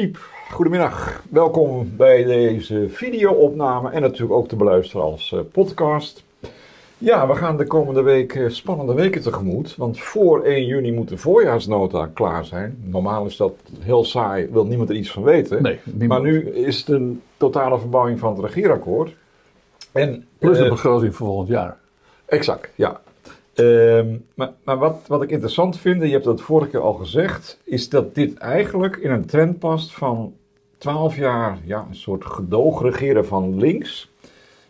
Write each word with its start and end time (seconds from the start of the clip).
Siep, 0.00 0.18
goedemiddag. 0.50 1.22
Welkom 1.30 1.96
bij 1.96 2.24
deze 2.24 2.86
video-opname 2.88 3.90
en 3.90 4.00
natuurlijk 4.00 4.32
ook 4.32 4.48
te 4.48 4.56
beluisteren 4.56 5.04
als 5.04 5.32
uh, 5.34 5.40
podcast. 5.52 6.24
Ja, 6.98 7.28
we 7.28 7.34
gaan 7.34 7.56
de 7.56 7.66
komende 7.66 8.02
week 8.02 8.34
uh, 8.34 8.50
spannende 8.50 8.94
weken 8.94 9.22
tegemoet, 9.22 9.76
want 9.76 10.00
voor 10.00 10.42
1 10.42 10.66
juni 10.66 10.92
moet 10.92 11.08
de 11.08 11.16
voorjaarsnota 11.16 12.10
klaar 12.14 12.44
zijn. 12.44 12.76
Normaal 12.84 13.26
is 13.26 13.36
dat 13.36 13.52
heel 13.80 14.04
saai, 14.04 14.48
wil 14.50 14.66
niemand 14.66 14.90
er 14.90 14.96
iets 14.96 15.10
van 15.10 15.22
weten. 15.22 15.62
Nee, 15.62 16.08
maar 16.08 16.20
nu 16.20 16.50
is 16.50 16.78
het 16.78 16.88
een 16.88 17.22
totale 17.36 17.78
verbouwing 17.78 18.18
van 18.18 18.32
het 18.32 18.44
regeerakkoord. 18.44 19.14
En, 19.92 20.26
Plus 20.38 20.58
de 20.58 20.64
uh, 20.64 20.70
begroting 20.70 21.14
voor 21.14 21.26
volgend 21.26 21.48
jaar. 21.48 21.76
Exact, 22.26 22.68
ja. 22.74 23.00
Ehm, 23.60 24.16
maar, 24.34 24.52
maar 24.64 24.78
wat, 24.78 25.00
wat 25.06 25.22
ik 25.22 25.30
interessant 25.30 25.78
vind, 25.78 26.00
en 26.00 26.06
je 26.06 26.12
hebt 26.12 26.24
dat 26.24 26.40
vorige 26.40 26.70
keer 26.70 26.80
al 26.80 26.92
gezegd, 26.92 27.58
is 27.64 27.88
dat 27.88 28.14
dit 28.14 28.38
eigenlijk 28.38 28.96
in 28.96 29.10
een 29.10 29.26
trend 29.26 29.58
past 29.58 29.92
van 29.94 30.34
12 30.78 31.16
jaar, 31.16 31.58
ja, 31.64 31.86
een 31.88 31.96
soort 31.96 32.24
gedoog 32.24 32.82
regeren 32.82 33.26
van 33.26 33.58
links. 33.58 34.10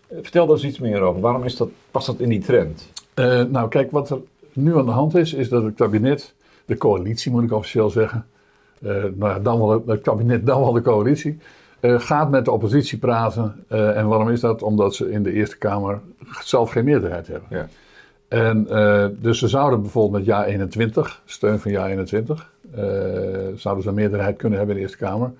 Eh, 0.08 0.18
vertel 0.22 0.46
daar 0.46 0.56
eens 0.56 0.64
iets 0.64 0.78
meer 0.78 1.00
over. 1.00 1.20
Waarom 1.20 1.44
is 1.44 1.56
dat, 1.56 1.68
past 1.90 2.06
dat 2.06 2.18
in 2.18 2.28
die 2.28 2.40
trend? 2.40 2.92
Uh, 3.14 3.42
nou, 3.42 3.68
kijk, 3.68 3.90
wat 3.90 4.10
er 4.10 4.18
nu 4.52 4.76
aan 4.76 4.86
de 4.86 4.90
hand 4.90 5.14
is, 5.14 5.34
is 5.34 5.48
dat 5.48 5.62
het 5.62 5.74
kabinet, 5.74 6.34
de 6.64 6.76
coalitie 6.76 7.30
moet 7.30 7.42
ik 7.42 7.52
officieel 7.52 7.90
zeggen, 7.90 8.26
uh, 8.82 8.90
nou 8.90 9.32
ja, 9.32 9.38
dan 9.38 9.58
wel 9.58 9.82
het 9.86 10.00
kabinet, 10.00 10.46
dan 10.46 10.60
wel 10.60 10.72
de 10.72 10.82
coalitie, 10.82 11.38
gaat 11.80 12.30
met 12.30 12.44
de 12.44 12.50
oppositie 12.50 12.98
praten. 12.98 13.64
en 13.68 14.06
waarom 14.08 14.28
is 14.28 14.40
dat? 14.40 14.62
Omdat 14.62 14.94
ze 14.94 15.10
in 15.10 15.22
de 15.22 15.32
Eerste 15.32 15.58
Kamer 15.58 16.00
zelf 16.42 16.70
geen 16.70 16.84
meerderheid 16.84 17.26
hebben. 17.26 17.48
Ja. 17.50 17.68
En 18.30 18.66
uh, 18.70 19.06
dus 19.18 19.38
ze 19.38 19.48
zouden 19.48 19.80
bijvoorbeeld 19.80 20.12
met 20.12 20.24
jaar 20.24 20.44
21, 20.44 21.22
steun 21.24 21.58
van 21.58 21.70
jaar 21.70 21.88
21, 21.88 22.52
uh, 22.74 22.78
zouden 23.54 23.82
ze 23.82 23.88
een 23.88 23.94
meerderheid 23.94 24.36
kunnen 24.36 24.58
hebben 24.58 24.76
in 24.76 24.82
de 24.82 24.88
Eerste 24.88 25.04
Kamer. 25.04 25.32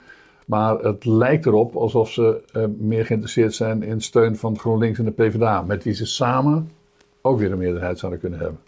Maar 0.47 0.79
het 0.79 1.05
lijkt 1.05 1.47
erop 1.47 1.77
alsof 1.77 2.11
ze 2.11 2.43
uh, 2.57 2.65
meer 2.79 3.07
geïnteresseerd 3.07 3.55
zijn 3.55 3.83
in 3.83 4.01
steun 4.01 4.37
van 4.37 4.59
GroenLinks 4.59 4.99
en 4.99 5.05
de 5.05 5.11
PvdA, 5.11 5.63
met 5.63 5.85
wie 5.85 5.95
ze 5.95 6.07
samen 6.07 6.71
ook 7.21 7.39
weer 7.39 7.53
een 7.53 7.59
meerderheid 7.59 7.99
zouden 7.99 8.21
kunnen 8.21 8.39
hebben. 8.39 8.61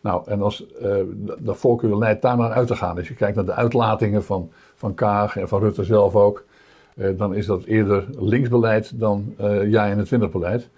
Nou, 0.00 0.22
en 0.26 0.42
als 0.42 0.66
de 1.38 1.54
voorkeur 1.54 1.96
leidt 1.96 2.22
daar 2.22 2.36
naar 2.36 2.52
uit 2.52 2.66
te 2.66 2.76
gaan, 2.76 2.96
als 2.96 3.08
je 3.08 3.14
kijkt 3.14 3.36
naar 3.36 3.44
de 3.44 3.52
uitlatingen 3.52 4.24
van, 4.24 4.50
van 4.74 4.94
Kaag 4.94 5.36
en 5.36 5.48
van 5.48 5.60
Rutte 5.60 5.84
zelf 5.84 6.14
ook, 6.14 6.44
dan 7.16 7.34
is 7.34 7.46
dat 7.46 7.64
eerder 7.64 8.04
linksbeleid 8.18 9.00
dan 9.00 9.34
jaar 9.66 9.88
21 9.88 10.30
beleid. 10.30 10.68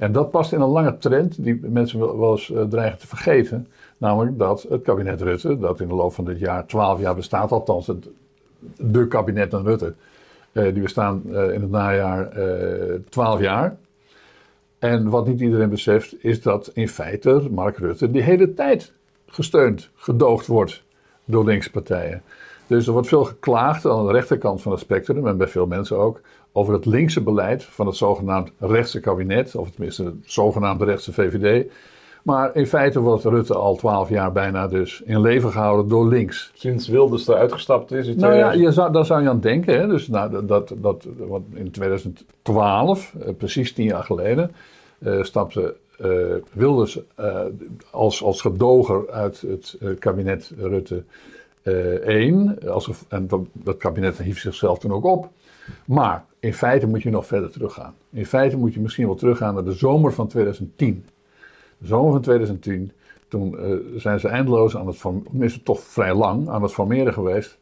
En 0.00 0.12
dat 0.12 0.30
past 0.30 0.52
in 0.52 0.60
een 0.60 0.68
lange 0.68 0.98
trend 0.98 1.44
die 1.44 1.60
mensen 1.62 2.18
wel 2.18 2.32
eens 2.32 2.48
uh, 2.48 2.62
dreigen 2.62 2.98
te 2.98 3.06
vergeten. 3.06 3.68
Namelijk 3.96 4.38
dat 4.38 4.66
het 4.68 4.82
kabinet 4.82 5.20
Rutte, 5.20 5.58
dat 5.58 5.80
in 5.80 5.88
de 5.88 5.94
loop 5.94 6.12
van 6.14 6.24
dit 6.24 6.38
jaar 6.38 6.66
12 6.66 7.00
jaar 7.00 7.14
bestaat, 7.14 7.52
althans 7.52 7.86
het 7.86 8.08
de 8.76 9.08
kabinet 9.08 9.52
en 9.52 9.62
Rutte, 9.62 9.94
uh, 10.52 10.62
die 10.72 10.82
bestaan 10.82 11.22
uh, 11.26 11.52
in 11.52 11.60
het 11.60 11.70
najaar 11.70 12.32
12 13.08 13.40
jaar. 13.40 13.76
En 14.78 15.08
wat 15.08 15.26
niet 15.26 15.40
iedereen 15.40 15.70
beseft, 15.70 16.24
is 16.24 16.42
dat 16.42 16.70
in 16.74 16.88
feite 16.88 17.48
Mark 17.50 17.76
Rutte 17.76 18.10
die 18.10 18.22
hele 18.22 18.54
tijd 18.54 18.92
gesteund, 19.26 19.90
gedoogd 19.94 20.46
wordt 20.46 20.82
door 21.24 21.44
linkse 21.44 21.70
partijen. 21.70 22.22
Dus 22.66 22.86
er 22.86 22.92
wordt 22.92 23.08
veel 23.08 23.24
geklaagd 23.24 23.86
aan 23.86 24.06
de 24.06 24.12
rechterkant 24.12 24.62
van 24.62 24.72
het 24.72 24.80
spectrum 24.80 25.26
en 25.26 25.36
bij 25.36 25.48
veel 25.48 25.66
mensen 25.66 25.98
ook 25.98 26.20
over 26.52 26.74
het 26.74 26.86
linkse 26.86 27.20
beleid 27.20 27.64
van 27.64 27.86
het 27.86 27.96
zogenaamd 27.96 28.50
rechtse 28.58 29.00
kabinet, 29.00 29.56
of 29.56 29.70
tenminste 29.70 30.04
het 30.04 30.14
zogenaamde 30.24 30.84
rechtse 30.84 31.12
VVD. 31.12 31.70
Maar 32.22 32.56
in 32.56 32.66
feite 32.66 33.00
wordt 33.00 33.24
Rutte 33.24 33.54
al 33.54 33.76
twaalf 33.76 34.08
jaar 34.08 34.32
bijna 34.32 34.68
dus 34.68 35.02
in 35.04 35.20
leven 35.20 35.50
gehouden 35.52 35.88
door 35.88 36.08
links. 36.08 36.50
Sinds 36.54 36.88
Wilders 36.88 37.28
eruit 37.28 37.52
gestapt 37.52 37.92
is? 37.92 38.14
Nou 38.14 38.34
ja, 38.34 38.52
je 38.52 38.72
zou, 38.72 38.92
daar 38.92 39.06
zou 39.06 39.22
je 39.22 39.28
aan 39.28 39.40
denken. 39.40 39.80
Hè? 39.80 39.86
Dus 39.86 40.08
nou, 40.08 40.46
dat, 40.46 40.74
dat, 40.76 41.06
wat 41.18 41.42
in 41.54 41.70
2012, 41.70 43.14
eh, 43.20 43.34
precies 43.34 43.72
tien 43.72 43.84
jaar 43.84 44.04
geleden, 44.04 44.52
uh, 44.98 45.22
stapte 45.22 45.76
uh, 46.00 46.34
Wilders 46.52 47.00
als, 47.90 48.22
als 48.22 48.40
gedoger 48.40 49.10
uit 49.10 49.40
het 49.40 49.78
kabinet 49.98 50.52
Rutte 50.58 51.02
1. 51.62 52.58
Als, 52.68 52.90
en 53.08 53.26
dat, 53.26 53.40
dat 53.52 53.76
kabinet 53.76 54.18
hief 54.18 54.38
zichzelf 54.38 54.78
toen 54.78 54.92
ook 54.92 55.04
op. 55.04 55.28
Maar 55.84 56.24
in 56.40 56.54
feite 56.54 56.86
moet 56.86 57.02
je 57.02 57.10
nog 57.10 57.26
verder 57.26 57.50
teruggaan. 57.50 57.94
In 58.10 58.26
feite 58.26 58.56
moet 58.56 58.74
je 58.74 58.80
misschien 58.80 59.06
wel 59.06 59.14
teruggaan 59.14 59.54
naar 59.54 59.64
de 59.64 59.72
zomer 59.72 60.12
van 60.12 60.28
2010. 60.28 61.04
De 61.78 61.86
zomer 61.86 62.12
van 62.12 62.20
2010, 62.20 62.92
toen 63.28 63.56
uh, 63.60 63.76
zijn 63.96 64.20
ze 64.20 64.28
eindeloos 64.28 64.76
aan 64.76 64.86
het 64.86 64.96
formeren, 64.96 65.62
toch 65.62 65.80
vrij 65.80 66.14
lang 66.14 66.48
aan 66.48 66.62
het 66.62 66.72
formeren 66.72 67.12
geweest, 67.12 67.58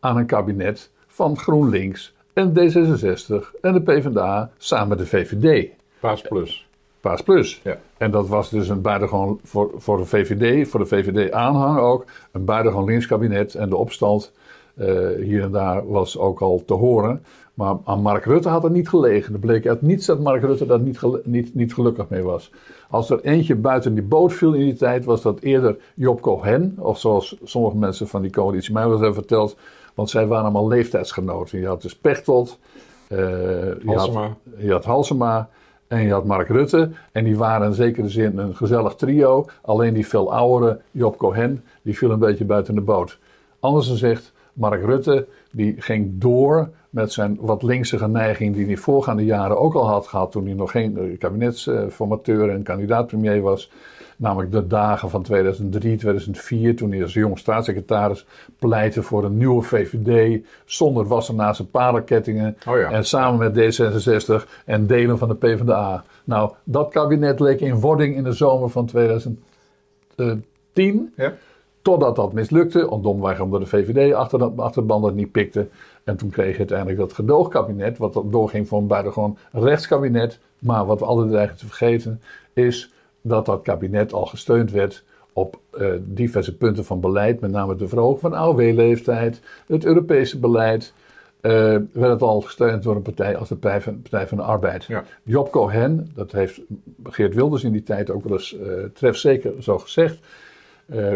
aan 0.00 0.16
een 0.16 0.26
kabinet 0.26 0.90
van 1.06 1.38
GroenLinks 1.38 2.14
en 2.32 2.50
D66 2.50 3.60
en 3.60 3.72
de 3.72 3.82
PvdA 3.82 4.50
samen 4.58 4.88
met 4.88 4.98
de 4.98 5.06
VVD. 5.06 5.70
Paas 6.00 6.22
Plus. 6.22 6.66
Paas 7.00 7.22
Plus. 7.22 7.60
Ja. 7.64 7.78
En 7.96 8.10
dat 8.10 8.28
was 8.28 8.50
dus 8.50 8.68
een 8.68 8.80
buitengewoon, 8.80 9.40
voor, 9.42 9.70
voor 9.76 9.96
de 9.96 10.04
VVD, 10.04 10.68
voor 10.68 10.80
de 10.80 10.86
VVD-aanhang 10.86 11.78
ook, 11.78 12.04
een 12.32 12.44
buitengewoon 12.44 12.86
linkskabinet 12.86 13.54
en 13.54 13.68
de 13.68 13.76
opstand 13.76 14.32
uh, 14.76 15.08
hier 15.16 15.42
en 15.42 15.50
daar 15.50 15.88
was 15.88 16.18
ook 16.18 16.40
al 16.40 16.62
te 16.66 16.74
horen. 16.74 17.24
Maar 17.54 17.76
aan 17.84 18.02
Mark 18.02 18.24
Rutte 18.24 18.48
had 18.48 18.62
het 18.62 18.72
niet 18.72 18.88
gelegen. 18.88 19.32
Er 19.32 19.40
bleek 19.40 19.66
uit 19.66 19.82
niets 19.82 20.06
dat 20.06 20.20
Mark 20.20 20.42
Rutte 20.42 20.66
daar 20.66 20.80
niet, 20.80 21.00
niet, 21.24 21.54
niet 21.54 21.74
gelukkig 21.74 22.08
mee 22.08 22.22
was. 22.22 22.50
Als 22.90 23.10
er 23.10 23.20
eentje 23.20 23.54
buiten 23.54 23.94
die 23.94 24.02
boot 24.02 24.32
viel 24.32 24.52
in 24.52 24.64
die 24.64 24.74
tijd, 24.74 25.04
was 25.04 25.22
dat 25.22 25.40
eerder 25.40 25.76
Job 25.94 26.20
Cohen. 26.20 26.76
Of 26.78 26.98
zoals 26.98 27.36
sommige 27.44 27.76
mensen 27.76 28.08
van 28.08 28.22
die 28.22 28.30
coalitie 28.30 28.72
mij 28.72 28.88
wel 28.88 28.96
hebben 28.96 29.14
verteld. 29.14 29.56
Want 29.94 30.10
zij 30.10 30.26
waren 30.26 30.44
allemaal 30.44 30.68
leeftijdsgenoten. 30.68 31.58
Je 31.58 31.66
had 31.66 31.82
dus 31.82 31.96
Pechtold. 31.96 32.58
Uh, 33.08 33.18
je, 33.18 33.80
Halsema. 33.84 34.20
Had, 34.20 34.36
je 34.58 34.72
had 34.72 34.84
Halsema. 34.84 35.48
En 35.86 36.02
je 36.02 36.12
had 36.12 36.24
Mark 36.24 36.48
Rutte. 36.48 36.90
En 37.12 37.24
die 37.24 37.36
waren 37.36 37.66
in 37.66 37.74
zekere 37.74 38.08
zin 38.08 38.38
een 38.38 38.56
gezellig 38.56 38.94
trio. 38.94 39.46
Alleen 39.62 39.94
die 39.94 40.06
veel 40.06 40.32
oudere 40.32 40.80
Job 40.90 41.16
Cohen, 41.16 41.64
die 41.82 41.96
viel 41.98 42.10
een 42.10 42.18
beetje 42.18 42.44
buiten 42.44 42.74
de 42.74 42.80
boot. 42.80 43.18
Anders 43.60 43.88
gezegd, 43.88 44.32
Mark 44.52 44.84
Rutte, 44.84 45.26
die 45.50 45.74
ging 45.78 46.10
door 46.14 46.70
met 46.92 47.12
zijn 47.12 47.38
wat 47.40 47.62
linkse 47.62 48.08
neiging 48.08 48.54
die 48.54 48.66
hij 48.66 48.76
voorgaande 48.76 49.24
jaren 49.24 49.58
ook 49.58 49.74
al 49.74 49.88
had 49.88 50.06
gehad 50.06 50.32
toen 50.32 50.44
hij 50.44 50.54
nog 50.54 50.70
geen 50.70 50.98
eh, 50.98 51.18
kabinetsformateur 51.18 52.50
en 52.50 52.62
kandidaat-premier 52.62 53.40
was. 53.40 53.70
Namelijk 54.16 54.52
de 54.52 54.66
dagen 54.66 55.10
van 55.10 55.22
2003, 55.22 55.96
2004, 55.96 56.76
toen 56.76 56.90
hij 56.90 57.02
als 57.02 57.12
jong 57.12 57.38
staatssecretaris 57.38 58.26
pleitte 58.58 59.02
voor 59.02 59.24
een 59.24 59.36
nieuwe 59.36 59.62
VVD 59.62 60.42
zonder 60.64 61.06
wassen 61.06 61.36
na 61.36 61.52
zijn 61.52 61.70
palenkettingen. 61.70 62.56
Oh 62.68 62.78
ja. 62.78 62.90
En 62.90 63.04
samen 63.04 63.52
met 63.52 63.54
D66 63.54 64.48
en 64.64 64.86
delen 64.86 65.18
van 65.18 65.28
de 65.28 65.34
PvdA. 65.34 66.04
Nou, 66.24 66.52
dat 66.64 66.90
kabinet 66.90 67.40
leek 67.40 67.60
in 67.60 67.80
wording 67.80 68.16
in 68.16 68.24
de 68.24 68.32
zomer 68.32 68.70
van 68.70 68.86
2010. 68.86 71.12
Ja. 71.16 71.32
Totdat 71.82 72.16
dat 72.16 72.32
mislukte, 72.32 72.98
domweg 73.02 73.40
omdat 73.40 73.60
de 73.60 73.66
VVD 73.66 74.14
achter 74.14 74.38
de 74.38 74.52
achterban 74.56 75.04
het 75.04 75.14
niet 75.14 75.32
pikte. 75.32 75.68
En 76.04 76.16
toen 76.16 76.30
kreeg 76.30 76.52
je 76.52 76.58
uiteindelijk 76.58 76.98
dat 76.98 77.12
gedoogkabinet, 77.12 77.98
wat 77.98 78.22
doorging 78.26 78.68
voor 78.68 78.78
een 78.78 78.86
buitengewoon 78.86 79.38
rechtskabinet. 79.52 80.38
Maar 80.58 80.86
wat 80.86 80.98
we 80.98 81.04
altijd 81.04 81.30
dreigen 81.30 81.56
te 81.56 81.66
vergeten, 81.66 82.20
is 82.52 82.92
dat 83.20 83.46
dat 83.46 83.62
kabinet 83.62 84.12
al 84.12 84.26
gesteund 84.26 84.70
werd 84.70 85.04
op 85.32 85.58
uh, 85.78 85.92
diverse 86.00 86.56
punten 86.56 86.84
van 86.84 87.00
beleid. 87.00 87.40
Met 87.40 87.50
name 87.50 87.76
de 87.76 87.88
verhoging 87.88 88.20
van 88.20 88.34
AOW-leeftijd, 88.34 89.40
het 89.66 89.84
Europese 89.84 90.38
beleid. 90.38 90.92
Uh, 91.42 91.52
werd 91.92 92.12
het 92.12 92.22
al 92.22 92.40
gesteund 92.40 92.82
door 92.82 92.96
een 92.96 93.02
partij 93.02 93.36
als 93.36 93.48
de 93.48 93.56
Partij 93.56 94.26
van, 94.26 94.36
de 94.36 94.42
Arbeid. 94.42 94.84
Ja. 94.84 95.04
Job 95.22 95.50
Cohen, 95.50 96.10
dat 96.14 96.32
heeft 96.32 96.60
Geert 97.04 97.34
Wilders 97.34 97.64
in 97.64 97.72
die 97.72 97.82
tijd 97.82 98.10
ook 98.10 98.24
wel 98.24 98.32
eens 98.32 98.54
uh, 98.54 98.84
trefzeker 98.92 99.52
zo 99.62 99.78
gezegd 99.78 100.18
uh, 100.86 101.14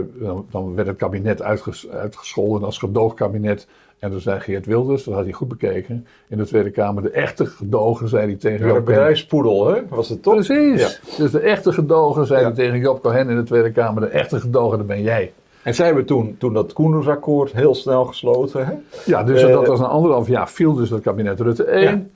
dan, 0.51 0.75
werd 0.75 0.89
het 0.89 0.97
kabinet 0.97 1.43
uitges 1.43 1.89
uitgescholden 1.89 2.65
als 2.65 2.79
gedoogkabinet. 2.79 3.67
En 3.99 4.11
toen 4.11 4.21
zei 4.21 4.41
Geert 4.41 4.67
Wilders, 4.67 5.05
dat 5.05 5.15
had 5.15 5.25
hij 5.25 5.33
goed 5.33 5.49
bekeken, 5.49 6.07
in 6.29 6.39
de 6.39 6.47
Tweede 6.47 6.71
Kamer, 6.71 7.03
de 7.03 7.11
echte 7.11 7.47
gedogen, 7.47 8.09
zei 8.09 8.27
hij 8.27 8.37
tegen 8.37 8.67
Job 8.67 8.85
Cohen. 9.29 9.75
hè? 9.75 9.83
Was 9.89 10.09
het 10.09 10.23
toch? 10.23 10.35
Precies. 10.35 10.81
Ja. 10.81 11.17
Dus 11.23 11.31
de 11.31 11.41
echte 11.41 11.73
gedogen, 11.73 12.27
zei 12.27 12.43
hij 12.43 12.53
tegen 12.53 12.79
Job 12.79 13.03
Cohen 13.03 13.29
in 13.31 13.37
de 13.37 13.43
Tweede 13.43 13.73
Kamer, 13.73 14.01
de 14.01 14.09
echte 14.09 14.41
gedogen, 14.41 14.79
dat 14.79 14.87
ben 14.87 15.03
jij. 15.03 15.33
En 15.63 15.75
zij 15.75 15.87
hebben 15.87 16.05
toen, 16.05 16.37
toen 16.39 16.53
dat 16.53 16.73
Koendersakkoord 16.73 17.53
heel 17.53 17.75
snel 17.75 18.05
gesloten, 18.05 18.67
hè? 18.67 18.73
Ja, 19.05 19.25
dus 19.25 19.43
uh, 19.43 19.53
dat 19.53 19.67
was 19.67 19.79
een 19.79 19.87
anderhalf 19.87 20.29
jaar, 20.29 20.49
viel 20.49 20.75
dus 20.75 20.91
het 20.91 21.03
kabinet 21.03 21.41
Rutte 21.41 21.65
1. 21.65 22.11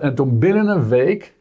En 0.00 0.14
toen 0.14 0.38
binnen 0.38 0.68
een 0.68 0.88
week 0.88 1.34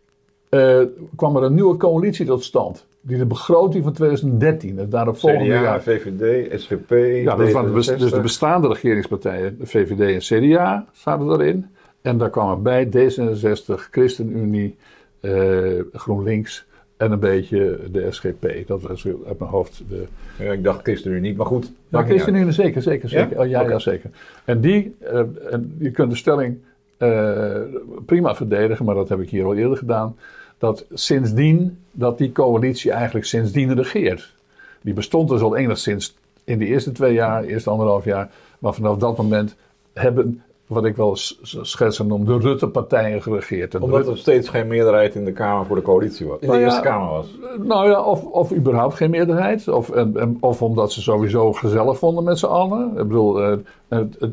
uh, 0.55 0.81
kwam 1.15 1.35
er 1.35 1.43
een 1.43 1.53
nieuwe 1.53 1.77
coalitie 1.77 2.25
tot 2.25 2.43
stand 2.43 2.85
die 3.01 3.17
de 3.17 3.25
begroting 3.25 3.83
van 3.83 3.93
2013, 3.93 4.77
het 4.77 4.91
daarop 4.91 5.17
volgende 5.17 5.45
CDA, 5.45 5.61
jaar. 5.61 5.81
VVD, 5.81 6.61
SVP. 6.61 7.23
Ja, 7.23 7.35
dat 7.35 7.51
waren 7.51 7.73
dus 7.73 7.85
de 7.85 8.19
bestaande 8.21 8.67
regeringspartijen, 8.67 9.57
de 9.59 9.65
VVD 9.65 10.29
en 10.29 10.49
CDA, 10.49 10.85
zaten 10.91 11.27
daarin. 11.27 11.65
En 12.01 12.17
daar 12.17 12.29
kwamen 12.29 12.63
bij 12.63 12.87
D66, 12.87 13.89
ChristenUnie, 13.91 14.75
uh, 15.21 15.81
GroenLinks 15.93 16.65
en 16.97 17.11
een 17.11 17.19
beetje 17.19 17.79
de 17.91 18.11
SGP. 18.11 18.67
Dat 18.67 18.81
was 18.81 19.05
uit 19.05 19.39
mijn 19.39 19.51
hoofd 19.51 19.83
de... 19.89 20.05
Ja, 20.39 20.51
ik 20.51 20.63
dacht 20.63 20.81
ChristenUnie 20.81 21.21
niet, 21.21 21.37
maar 21.37 21.45
goed. 21.45 21.71
Ja, 21.89 22.03
ChristenUnie 22.03 22.51
zeker, 22.51 22.81
zeker, 22.81 23.09
Ja? 23.11 23.21
zeker. 23.23 23.39
Oh, 23.39 23.47
ja, 23.47 23.61
ja, 23.61 23.79
zeker. 23.79 24.09
En 24.45 24.61
die, 24.61 24.95
eh, 24.99 25.19
en 25.49 25.75
je 25.79 25.91
kunt 25.91 26.09
de 26.09 26.17
stelling 26.17 26.57
eh, 26.97 27.61
prima 28.05 28.35
verdedigen, 28.35 28.85
maar 28.85 28.95
dat 28.95 29.09
heb 29.09 29.19
ik 29.19 29.29
hier 29.29 29.45
al 29.45 29.55
eerder 29.55 29.77
gedaan. 29.77 30.15
Dat 30.57 30.85
sindsdien, 30.93 31.77
dat 31.91 32.17
die 32.17 32.31
coalitie 32.31 32.91
eigenlijk 32.91 33.25
sindsdien 33.25 33.73
regeert. 33.75 34.33
Die 34.81 34.93
bestond 34.93 35.29
dus 35.29 35.41
al 35.41 35.55
enigszins 35.55 36.15
in 36.43 36.59
de 36.59 36.65
eerste 36.65 36.91
twee 36.91 37.13
jaar, 37.13 37.43
eerste 37.43 37.69
anderhalf 37.69 38.05
jaar. 38.05 38.29
Maar 38.59 38.73
vanaf 38.73 38.97
dat 38.97 39.17
moment 39.17 39.55
hebben, 39.93 40.43
wat 40.67 40.85
ik 40.85 40.95
wel 40.95 41.15
schetsen 41.61 42.07
noem, 42.07 42.25
de 42.25 42.37
Rutte-partijen 42.37 43.21
geregeerd. 43.21 43.73
En 43.75 43.81
Omdat 43.81 43.97
Rutte- 43.97 44.11
er 44.13 44.17
steeds 44.17 44.49
geen 44.49 44.67
meerderheid 44.67 45.15
in 45.15 45.25
de 45.25 45.31
Kamer 45.31 45.65
voor 45.65 45.75
de 45.75 45.81
coalitie 45.81 46.25
was. 46.27 46.35
In 46.39 46.41
de 46.41 46.47
Nou 46.47 46.59
ja, 46.59 46.65
Eerste 46.65 46.81
Kamer 46.81 47.09
was. 47.09 47.27
Nou 47.63 47.89
ja, 47.89 48.01
of, 48.03 48.23
of 48.25 48.51
überhaupt 48.53 48.95
geen 48.95 49.09
meerderheid. 49.09 49.67
Of, 49.67 49.89
en, 49.89 50.17
en- 50.19 50.37
of 50.39 50.61
omdat 50.61 50.91
ze 50.91 51.01
sowieso 51.01 51.53
gezellig 51.53 51.97
vonden 51.97 52.23
met 52.23 52.39
z'n 52.39 52.45
allen. 52.45 52.89
Ik 52.89 53.07
bedoel, 53.07 53.41
eh, 53.41 53.57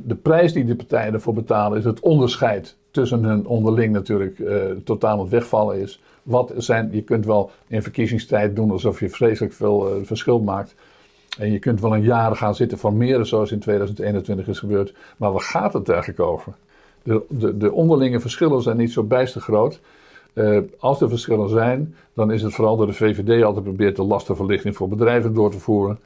de 0.05 0.15
prijs 0.23 0.53
die 0.53 0.65
de 0.65 0.75
partijen 0.77 1.13
ervoor 1.13 1.35
betalen 1.35 1.79
is 1.79 1.85
het 1.85 2.01
onderscheid 2.01 2.77
tussen 2.91 3.25
hun 3.25 3.47
onderling 3.47 3.93
natuurlijk 3.93 4.39
eh, 4.39 4.57
totaal 4.85 5.11
aan 5.13 5.19
het 5.21 5.29
wegvallen 5.29 5.81
is. 5.81 6.01
Wat 6.23 6.53
zijn, 6.57 6.89
je 6.93 7.03
kunt 7.03 7.27
wel 7.27 7.51
in 7.67 7.83
verkiezingstijd 7.83 8.57
doen 8.57 8.71
alsof 8.71 9.01
je 9.01 9.09
vreselijk 9.09 9.53
veel 9.53 9.89
eh, 9.89 9.95
verschil 10.03 10.41
maakt. 10.41 10.75
En 11.39 11.53
je 11.53 11.59
kunt 11.59 11.81
wel 11.81 11.95
een 11.95 12.03
jaar 12.03 12.37
gaan 12.37 12.55
zitten 12.55 12.79
formeren 12.79 13.27
zoals 13.27 13.53
in 13.53 13.59
2021 13.59 14.49
is 14.49 14.59
gebeurd. 14.59 14.95
Maar 15.17 15.33
waar 15.33 15.41
gaat 15.41 15.73
het 15.73 15.89
eigenlijk 15.89 16.21
over? 16.21 16.53
De, 17.03 17.23
de, 17.29 17.57
de 17.57 17.73
onderlinge 17.73 18.21
verschillen 18.21 18.63
zijn 18.63 18.77
niet 18.77 18.93
zo 18.93 19.03
bijster 19.03 19.41
groot. 19.41 19.81
Eh, 20.33 20.59
als 20.79 21.01
er 21.01 21.09
verschillen 21.09 21.49
zijn, 21.49 21.95
dan 22.15 22.33
is 22.33 22.43
het 22.43 22.55
vooral 22.55 22.77
door 22.77 22.87
de 22.87 22.93
VVD 22.93 23.43
altijd 23.45 23.65
probeert 23.65 23.97
de 23.97 24.03
lastenverlichting 24.03 24.77
voor 24.77 24.89
bedrijven 24.89 25.35
door 25.35 25.51
te 25.51 25.59
voeren. 25.59 25.99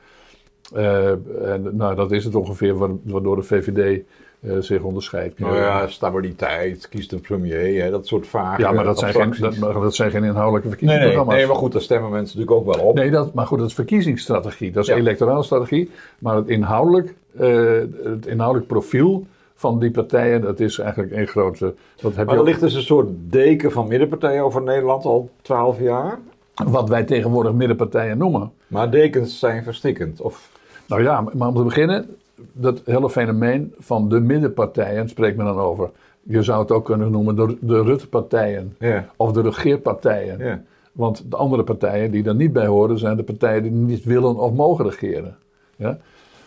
Eh, 0.75 1.11
en, 1.53 1.71
nou, 1.73 1.95
dat 1.95 2.13
is 2.13 2.25
het 2.25 2.35
ongeveer 2.35 2.79
wa- 2.79 2.91
waardoor 3.03 3.37
de 3.37 3.43
VVD 3.43 4.03
eh, 4.41 4.57
zich 4.59 4.83
onderscheidt. 4.83 5.39
Nou 5.39 5.57
ja, 5.57 5.87
stabiliteit, 5.89 6.89
kiest 6.89 7.13
een 7.13 7.21
premier, 7.21 7.83
hè, 7.85 7.91
dat 7.91 8.07
soort 8.07 8.27
vage 8.27 8.61
Ja, 8.61 8.73
maar 8.73 8.85
dat 8.85 8.99
zijn, 8.99 9.13
geen, 9.15 9.35
dat, 9.41 9.59
dat 9.75 9.95
zijn 9.95 10.11
geen 10.11 10.25
inhoudelijke 10.25 10.69
Nee, 10.69 10.77
nee, 10.77 10.79
verkiezingsprogramma's. 10.79 11.35
nee, 11.37 11.47
maar 11.47 11.57
goed, 11.57 11.73
daar 11.73 11.83
stemmen 11.83 12.11
mensen 12.11 12.39
natuurlijk 12.39 12.69
ook 12.69 12.75
wel 12.77 12.85
op. 12.87 12.95
Nee, 12.95 13.11
dat, 13.11 13.35
maar 13.35 13.47
goed, 13.47 13.59
dat 13.59 13.69
is 13.69 13.75
verkiezingsstrategie. 13.75 14.71
Dat 14.73 14.83
is 14.83 14.89
Ja. 14.89 14.97
electorale 14.97 15.43
strategie. 15.43 15.91
Maar 16.19 16.37
het 16.37 16.49
inhoudelijk, 16.49 17.15
eh, 17.39 17.65
het 18.05 18.27
inhoudelijk 18.27 18.67
profiel 18.69 19.27
van 19.55 19.79
die 19.79 19.91
partijen, 19.91 20.41
dat 20.41 20.61
is 20.61 20.79
eigenlijk 20.79 21.13
één 21.13 21.27
grote... 21.27 21.75
Dat 22.01 22.15
heb 22.15 22.15
Maar 22.17 22.25
je 22.27 22.33
er 22.33 22.39
ook- 22.41 22.47
ligt 22.47 22.61
dus 22.61 22.75
een 22.75 22.83
soort 22.83 23.09
deken 23.13 23.73
van 23.73 23.89
middenpartijen 23.89 24.43
over 24.45 24.63
Nederland 24.63 25.05
al 25.05 25.31
twaalf 25.43 25.81
jaar. 25.81 26.19
wat 26.65 26.89
wij 26.89 27.05
tegenwoordig 27.05 27.53
middenpartijen 27.53 28.19
noemen. 28.19 28.53
Maar 28.67 28.91
dekens 28.91 29.39
zijn 29.39 29.63
verstikkend. 29.63 30.21
Of, 30.21 30.51
Nou 30.89 31.03
ja, 31.03 31.25
maar 31.35 31.49
om 31.49 31.55
te 31.55 31.63
beginnen, 31.63 32.17
dat 32.53 32.81
hele 32.85 33.11
fenomeen 33.11 33.75
van 33.79 34.09
de 34.09 34.21
middenpartijen 34.21 35.09
spreekt 35.09 35.37
men 35.37 35.47
dan 35.47 35.59
over. 35.59 35.91
Je 36.23 36.43
zou 36.43 36.61
het 36.61 36.71
ook 36.71 36.85
kunnen 36.85 37.11
noemen 37.11 37.37
de, 37.37 37.57
de 37.61 37.83
Rutte-partijen 37.83 38.77
ja, 38.79 39.07
of 39.17 39.33
de 39.33 39.41
regeerpartijen. 39.43 40.39
ja. 40.39 40.63
Want 40.93 41.31
de 41.31 41.37
andere 41.37 41.63
partijen 41.63 42.11
die 42.11 42.25
er 42.25 42.35
niet 42.35 42.53
bij 42.53 42.67
horen, 42.67 42.99
zijn 42.99 43.17
de 43.17 43.23
partijen 43.23 43.63
die 43.63 43.73
niet 43.73 44.05
willen 44.05 44.37
of 44.37 44.53
mogen 44.53 44.85
regeren. 44.85 45.37
Ja? 45.77 45.99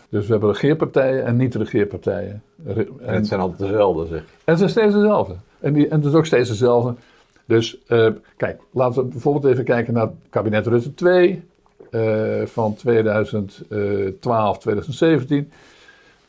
Dus 0.08 0.24
we 0.26 0.30
hebben 0.32 0.50
regeerpartijen 0.50 1.24
en 1.24 1.36
niet-regeerpartijen. 1.36 2.42
Re- 2.64 2.80
En 3.00 3.06
En, 3.06 3.14
het 3.14 3.26
zijn 3.26 3.40
altijd 3.40 3.58
dezelfde, 3.70 4.06
zeg. 4.06 4.18
en 4.20 4.26
het 4.44 4.58
zijn 4.58 4.70
steeds 4.70 4.94
dezelfde. 4.94 5.34
En, 5.60 5.72
die, 5.72 5.88
en 5.88 5.96
het 5.96 6.04
is 6.08 6.14
ook 6.14 6.26
steeds 6.26 6.48
dezelfde. 6.48 6.94
Dus 7.46 7.78
eh, 7.86 8.06
kijk, 8.36 8.60
laten 8.70 9.02
we 9.02 9.08
bijvoorbeeld 9.08 9.52
even 9.52 9.64
kijken 9.64 9.94
naar 9.94 10.08
kabinet 10.30 10.66
Rutte 10.66 10.94
2 10.94 11.42
eh, 11.90 12.00
van 12.46 12.74
2012, 12.74 14.58
2017. 14.58 15.50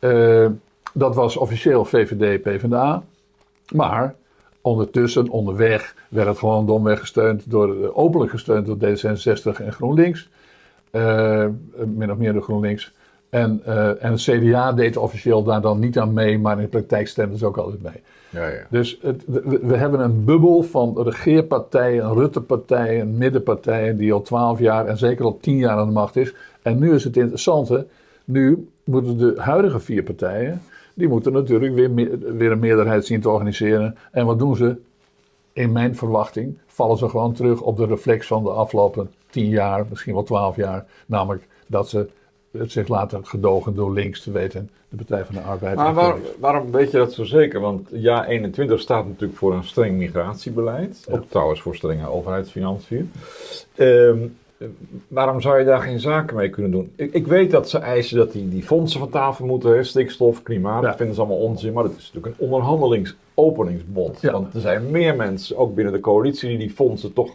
Eh, 0.01 0.47
dat 0.93 1.15
was 1.15 1.37
officieel 1.37 1.85
VVD, 1.85 2.41
PvdA. 2.41 3.03
Maar 3.73 4.15
ondertussen, 4.61 5.29
onderweg, 5.29 5.95
werd 6.09 6.27
het 6.27 6.37
gewoon 6.37 6.65
domweg 6.65 6.99
gesteund 6.99 7.51
door, 7.51 7.83
eh, 7.83 7.97
openlijk 7.97 8.31
gesteund 8.31 8.65
door 8.65 8.77
D66 8.77 9.61
en 9.61 9.73
GroenLinks. 9.73 10.29
Eh, 10.91 11.45
min 11.85 12.11
of 12.11 12.17
meer 12.17 12.33
door 12.33 12.41
GroenLinks. 12.41 12.93
En, 13.29 13.61
en 13.99 14.11
het 14.11 14.21
CDA 14.21 14.71
deed 14.71 14.97
officieel 14.97 15.43
daar 15.43 15.61
dan 15.61 15.79
niet 15.79 15.99
aan 15.99 16.13
mee, 16.13 16.39
maar 16.39 16.55
in 16.55 16.63
de 16.63 16.69
praktijk 16.69 17.07
stemden 17.07 17.37
ze 17.37 17.45
ook 17.45 17.57
altijd 17.57 17.81
mee. 17.81 18.01
Ja, 18.29 18.47
ja. 18.47 18.65
Dus 18.69 18.97
het, 19.01 19.23
we, 19.25 19.59
we 19.61 19.75
hebben 19.75 19.99
een 19.99 20.25
bubbel 20.25 20.63
van 20.63 21.01
regeerpartijen, 21.01 22.13
Rutte-partijen, 22.13 23.17
middenpartijen 23.17 23.97
die 23.97 24.13
al 24.13 24.21
twaalf 24.21 24.59
jaar 24.59 24.85
en 24.85 24.97
zeker 24.97 25.25
al 25.25 25.37
tien 25.41 25.57
jaar 25.57 25.77
aan 25.77 25.87
de 25.87 25.93
macht 25.93 26.15
is. 26.15 26.33
En 26.61 26.79
nu 26.79 26.93
is 26.93 27.03
het 27.03 27.17
interessante, 27.17 27.87
nu 28.25 28.67
moeten 28.83 29.17
de 29.17 29.33
huidige 29.37 29.79
vier 29.79 30.03
partijen, 30.03 30.61
die 30.93 31.07
moeten 31.07 31.31
natuurlijk 31.33 31.73
weer, 31.73 31.93
weer 32.37 32.51
een 32.51 32.59
meerderheid 32.59 33.05
zien 33.05 33.21
te 33.21 33.29
organiseren. 33.29 33.97
En 34.11 34.25
wat 34.25 34.39
doen 34.39 34.55
ze? 34.55 34.75
In 35.53 35.71
mijn 35.71 35.95
verwachting 35.95 36.57
vallen 36.67 36.97
ze 36.97 37.09
gewoon 37.09 37.33
terug 37.33 37.61
op 37.61 37.77
de 37.77 37.85
reflex 37.85 38.27
van 38.27 38.43
de 38.43 38.49
afgelopen 38.49 39.11
tien 39.29 39.49
jaar, 39.49 39.85
misschien 39.89 40.13
wel 40.13 40.23
twaalf 40.23 40.55
jaar. 40.55 40.85
Namelijk 41.05 41.47
dat 41.67 41.89
ze 41.89 42.07
het 42.51 42.71
zich 42.71 42.87
laten 42.87 43.25
gedogen 43.25 43.75
door 43.75 43.93
links 43.93 44.23
te 44.23 44.31
weten, 44.31 44.69
de 44.89 44.95
Partij 44.95 45.25
van 45.25 45.35
de 45.35 45.41
Arbeid. 45.41 45.75
Maar 45.75 45.93
waar- 45.93 46.17
waarom 46.39 46.71
weet 46.71 46.91
je 46.91 46.97
dat 46.97 47.13
zo 47.13 47.23
zeker? 47.23 47.59
Want 47.59 47.89
jaar 47.91 48.27
21 48.27 48.79
staat 48.79 49.05
natuurlijk 49.07 49.39
voor 49.39 49.53
een 49.53 49.63
streng 49.63 49.97
migratiebeleid. 49.97 51.03
Ja. 51.07 51.13
Ook 51.15 51.23
trouwens 51.29 51.61
voor 51.61 51.75
strenge 51.75 52.07
overheidsfinanciën. 52.09 53.11
Ehm, 53.75 54.17
waarom 55.07 55.41
zou 55.41 55.59
je 55.59 55.65
daar 55.65 55.81
geen 55.81 55.99
zaken 55.99 56.35
mee 56.35 56.49
kunnen 56.49 56.71
doen? 56.71 56.91
Ik, 56.95 57.13
ik 57.13 57.27
weet 57.27 57.51
dat 57.51 57.69
ze 57.69 57.77
eisen 57.77 58.17
dat 58.17 58.31
die, 58.31 58.49
die 58.49 58.63
fondsen 58.63 58.99
van 58.99 59.09
tafel 59.09 59.45
moeten. 59.45 59.75
Hè, 59.75 59.83
stikstof, 59.83 60.43
klimaat, 60.43 60.81
Ja. 60.81 60.87
dat 60.87 60.97
vinden 60.97 61.15
ze 61.15 61.21
allemaal 61.21 61.39
onzin. 61.39 61.73
Maar 61.73 61.83
dat 61.83 61.91
is 61.97 62.11
natuurlijk 62.13 62.41
een 62.41 62.45
onderhandelingsopeningsbod. 62.47 64.21
Ja. 64.21 64.31
Want 64.31 64.53
er 64.53 64.61
zijn 64.61 64.91
meer 64.91 65.15
mensen, 65.15 65.57
ook 65.57 65.75
binnen 65.75 65.93
de 65.93 65.99
coalitie, 65.99 66.49
die 66.49 66.57
die 66.57 66.69
fondsen 66.69 67.13
toch 67.13 67.27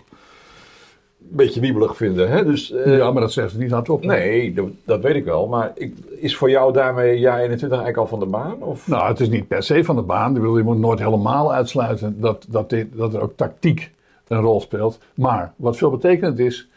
een 1.30 1.36
beetje 1.36 1.60
wiebelig 1.60 1.96
vinden. 1.96 2.28
Hè? 2.30 2.44
Dus, 2.44 2.72
eh, 2.72 2.96
ja, 2.96 3.10
maar 3.10 3.20
dat 3.22 3.32
zeggen 3.32 3.52
ze 3.52 3.58
niet 3.58 3.70
hardop. 3.70 4.00
hè? 4.02 4.06
Nee, 4.08 4.54
dat, 4.54 4.66
dat 4.84 5.00
weet 5.02 5.14
ik 5.14 5.24
wel. 5.24 5.46
Maar 5.46 5.72
ik, 5.74 5.94
is 6.18 6.36
voor 6.36 6.50
jou 6.50 6.72
daarmee 6.72 7.18
jaar 7.18 7.38
21 7.40 7.78
eigenlijk 7.78 7.96
al 7.98 8.06
van 8.06 8.18
de 8.20 8.26
baan? 8.36 8.62
Of? 8.62 8.86
Nou, 8.88 9.08
het 9.08 9.20
is 9.20 9.28
niet 9.28 9.48
per 9.48 9.62
se 9.62 9.84
van 9.84 9.96
de 9.96 10.02
baan. 10.02 10.34
Je 10.34 10.62
moet 10.62 10.78
nooit 10.78 10.98
helemaal 10.98 11.52
uitsluiten 11.52 12.20
dat, 12.20 12.46
dat, 12.48 12.70
dit, 12.70 12.86
dat 12.96 13.14
er 13.14 13.20
ook 13.22 13.32
tactiek 13.36 13.90
een 14.28 14.40
rol 14.40 14.60
speelt. 14.60 14.98
Maar 15.14 15.52
wat 15.56 15.76
veel 15.76 15.90
betekenend 15.90 16.38
is, 16.38 16.68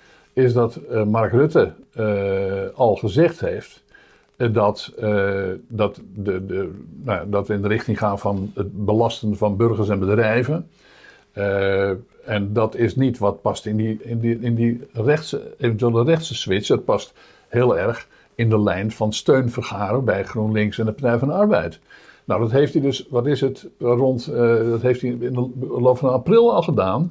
is 0.44 0.54
dat 0.54 0.76
eh, 0.76 1.04
Mark 1.04 1.32
Rutte 1.32 1.74
eh, 1.94 2.78
al 2.78 2.96
gezegd 2.96 3.40
heeft 3.40 3.84
eh, 4.36 4.54
dat, 4.54 4.94
dat, 5.68 6.02
de, 6.16 6.46
de, 6.46 6.72
nou, 7.04 7.30
dat 7.30 7.48
we 7.48 7.54
in 7.54 7.62
de 7.62 7.68
richting 7.68 7.98
gaan 7.98 8.20
van 8.20 8.52
het 8.56 8.86
belasten 8.86 9.38
van 9.38 9.58
burgers 9.58 9.90
en 9.90 10.00
bedrijven. 10.00 10.70
En 12.26 12.54
dat 12.54 12.76
is 12.76 12.96
niet 12.96 13.18
wat 13.18 13.42
past 13.42 13.66
in 13.66 13.76
die, 13.76 13.98
in 14.02 14.20
die, 14.20 14.40
in 14.40 14.56
die 14.56 14.88
rechtse, 14.94 15.56
eventuele 15.58 16.04
rechtse 16.04 16.36
switch. 16.36 16.68
Het 16.68 16.86
past 16.86 17.14
heel 17.48 17.78
erg 17.78 18.08
in 18.36 18.50
de 18.50 18.62
lijn 18.62 18.92
van 18.92 19.14
steun 19.14 19.52
vergaren 19.52 20.04
bij 20.04 20.24
GroenLinks 20.24 20.80
en 20.80 20.86
de 20.86 20.92
Partij 20.92 21.18
van 21.18 21.28
de 21.28 21.34
Arbeid. 21.34 21.80
Nou, 22.26 22.42
dat 22.42 22.52
heeft 22.52 22.74
hij 22.74 22.82
dus, 22.82 23.08
wat 23.10 23.26
is 23.26 23.42
het, 23.42 23.68
rond, 23.80 24.26
dat 24.70 24.82
heeft 24.82 25.02
hij 25.02 25.10
in 25.10 25.34
de 25.34 25.68
loop 25.80 25.98
van 25.98 26.12
april 26.12 26.54
al 26.54 26.62
gedaan. 26.62 27.10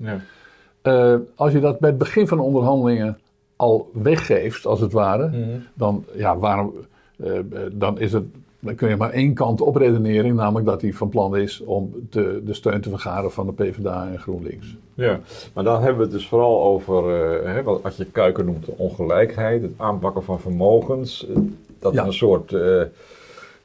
Ja. 0.82 1.20
Als 1.34 1.52
je 1.52 1.60
dat 1.60 1.78
bij 1.78 1.88
het 1.88 1.98
begin 1.98 2.28
van 2.28 2.38
de 2.38 2.44
onderhandelingen 2.44 3.18
al 3.58 3.90
weggeeft, 3.92 4.66
als 4.66 4.80
het 4.80 4.92
ware, 4.92 5.30
dan, 5.74 6.04
ja, 6.14 6.38
waarom, 6.38 6.72
eh, 7.16 7.32
dan, 7.72 7.98
is 8.00 8.12
het, 8.12 8.24
dan 8.60 8.74
kun 8.74 8.88
je 8.88 8.96
maar 8.96 9.10
één 9.10 9.34
kant 9.34 9.60
op 9.60 9.76
redenering, 9.76 10.36
namelijk 10.36 10.66
dat 10.66 10.80
hij 10.82 10.92
van 10.92 11.08
plan 11.08 11.36
is 11.36 11.60
om 11.64 11.92
te, 12.10 12.42
de 12.44 12.54
steun 12.54 12.80
te 12.80 12.88
vergaren 12.88 13.32
van 13.32 13.46
de 13.46 13.52
PvdA 13.52 14.08
en 14.12 14.18
GroenLinks. 14.18 14.76
Ja, 14.94 15.20
maar 15.54 15.64
dan 15.64 15.74
hebben 15.82 15.96
we 15.96 16.02
het 16.02 16.12
dus 16.12 16.28
vooral 16.28 16.62
over 16.62 17.22
eh, 17.42 17.52
hè, 17.54 17.62
wat, 17.62 17.96
je 17.96 18.04
Kuiker 18.04 18.44
noemt 18.44 18.66
de 18.66 18.72
ongelijkheid, 18.76 19.62
het 19.62 19.72
aanpakken 19.76 20.24
van 20.24 20.40
vermogens. 20.40 21.26
eh, 21.28 21.36
dat 21.78 21.92
Ja. 21.92 22.04
een 22.06 22.12
soort 22.12 22.52
eh 22.52 22.82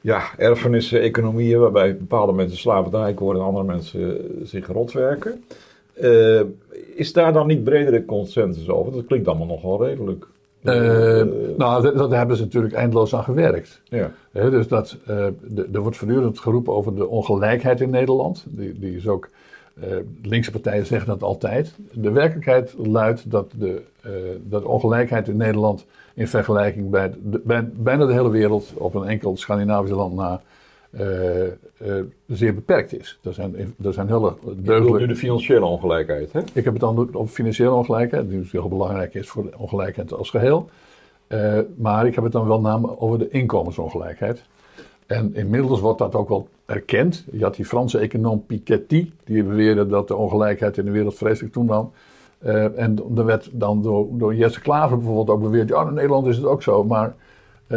ja, 0.00 0.22
erfenissen-economieën 0.36 1.60
waarbij 1.60 1.96
bepaalde 1.96 2.32
mensen 2.32 2.58
slavernij 2.58 3.14
worden 3.14 3.42
en 3.42 3.48
andere 3.48 3.64
mensen 3.64 4.18
eh, 4.18 4.24
zich 4.46 4.66
rotwerken. 4.66 5.44
Eh, 5.94 6.40
is 6.94 7.12
daar 7.12 7.32
dan 7.32 7.46
niet 7.46 7.64
bredere 7.64 8.04
consensus 8.04 8.68
over? 8.68 8.92
Dat 8.92 9.04
klinkt 9.06 9.28
allemaal 9.28 9.46
nog 9.46 9.62
wel 9.62 9.84
redelijk. 9.84 10.26
Eh, 10.62 11.20
Eh, 11.20 11.26
nou, 11.56 11.82
dat, 11.82 11.96
dat 11.96 12.10
hebben 12.10 12.36
ze 12.36 12.42
natuurlijk 12.42 12.74
eindeloos 12.74 13.14
aan 13.14 13.24
gewerkt. 13.24 13.80
ja. 13.88 14.10
Dus 14.32 14.68
dat, 14.68 14.96
de- 15.06 15.68
er 15.72 15.80
wordt 15.80 15.96
voortdurend 15.96 16.38
geroepen 16.38 16.72
over 16.72 16.94
de 16.94 17.08
ongelijkheid 17.08 17.80
in 17.80 17.90
Nederland. 17.90 18.44
Die, 18.48 18.78
die 18.78 18.96
is 18.96 19.08
ook, 19.08 19.28
linkse 20.22 20.50
partijen 20.50 20.86
zeggen 20.86 21.08
dat 21.08 21.22
altijd. 21.22 21.74
De 21.92 22.10
werkelijkheid 22.10 22.74
luidt 22.78 23.30
dat 23.30 23.52
de, 23.58 23.82
dat 24.42 24.62
ongelijkheid 24.62 25.28
in 25.28 25.36
Nederland 25.36 25.86
in 26.14 26.28
vergelijking 26.28 26.90
bij, 26.90 27.12
de, 27.22 27.40
bij 27.44 27.68
bijna 27.74 28.06
de 28.06 28.12
hele 28.12 28.30
wereld, 28.30 28.72
op 28.74 28.94
een 28.94 29.08
enkel 29.08 29.36
Scandinavisch 29.36 29.90
land 29.90 30.14
na, 30.14 30.42
zeer 32.26 32.54
beperkt 32.54 32.98
is. 32.98 33.18
Er 33.22 33.34
zijn, 33.34 33.74
er 33.82 33.92
zijn 33.92 34.06
hele 34.06 34.34
deugdelijke... 34.56 35.00
nu 35.00 35.06
de 35.06 35.16
financiële 35.16 35.64
ongelijkheid, 35.64 36.32
hè? 36.32 36.40
Ik 36.52 36.64
heb 36.64 36.72
het 36.72 36.80
dan 36.80 37.14
op 37.14 37.28
financiële 37.28 37.72
ongelijkheid, 37.72 38.22
die 38.22 38.36
natuurlijk 38.36 38.64
heel 38.64 38.78
belangrijk 38.78 39.14
is 39.14 39.28
voor 39.28 39.42
de 39.42 39.58
ongelijkheid 39.58 40.12
als 40.12 40.30
geheel. 40.30 40.68
Eh, 41.26 41.58
maar 41.76 42.06
ik 42.06 42.14
heb 42.14 42.24
het 42.24 42.32
dan 42.32 42.48
wel 42.48 42.60
name 42.60 43.00
over 43.00 43.18
de 43.18 43.28
inkomensongelijkheid. 43.28 44.42
En 45.06 45.34
inmiddels 45.34 45.80
wordt 45.80 45.98
dat 45.98 46.14
ook 46.14 46.28
wel 46.28 46.48
erkend. 46.66 47.24
Je 47.32 47.42
had 47.42 47.56
die 47.56 47.64
Franse 47.64 47.98
econoom 47.98 48.44
Piketty, 48.46 49.10
die 49.24 49.44
beweerde 49.44 49.86
dat 49.86 50.08
de 50.08 50.16
ongelijkheid 50.16 50.78
in 50.78 50.84
de 50.84 50.90
wereld 50.90 51.14
vreselijk 51.14 51.52
toenam. 51.52 51.92
Eh 52.38 52.78
en 52.78 52.98
er 53.16 53.24
werd 53.24 53.50
dan 53.52 53.82
door, 53.82 54.06
door 54.10 54.34
Jesse 54.34 54.60
Klaver 54.60 54.96
bijvoorbeeld 54.96 55.30
ook 55.30 55.42
beweerd, 55.42 55.68
ja, 55.68 55.86
in 55.86 55.94
Nederland 55.94 56.26
is 56.26 56.36
het 56.36 56.46
ook 56.46 56.62
zo. 56.62 56.84
Maar 56.84 57.14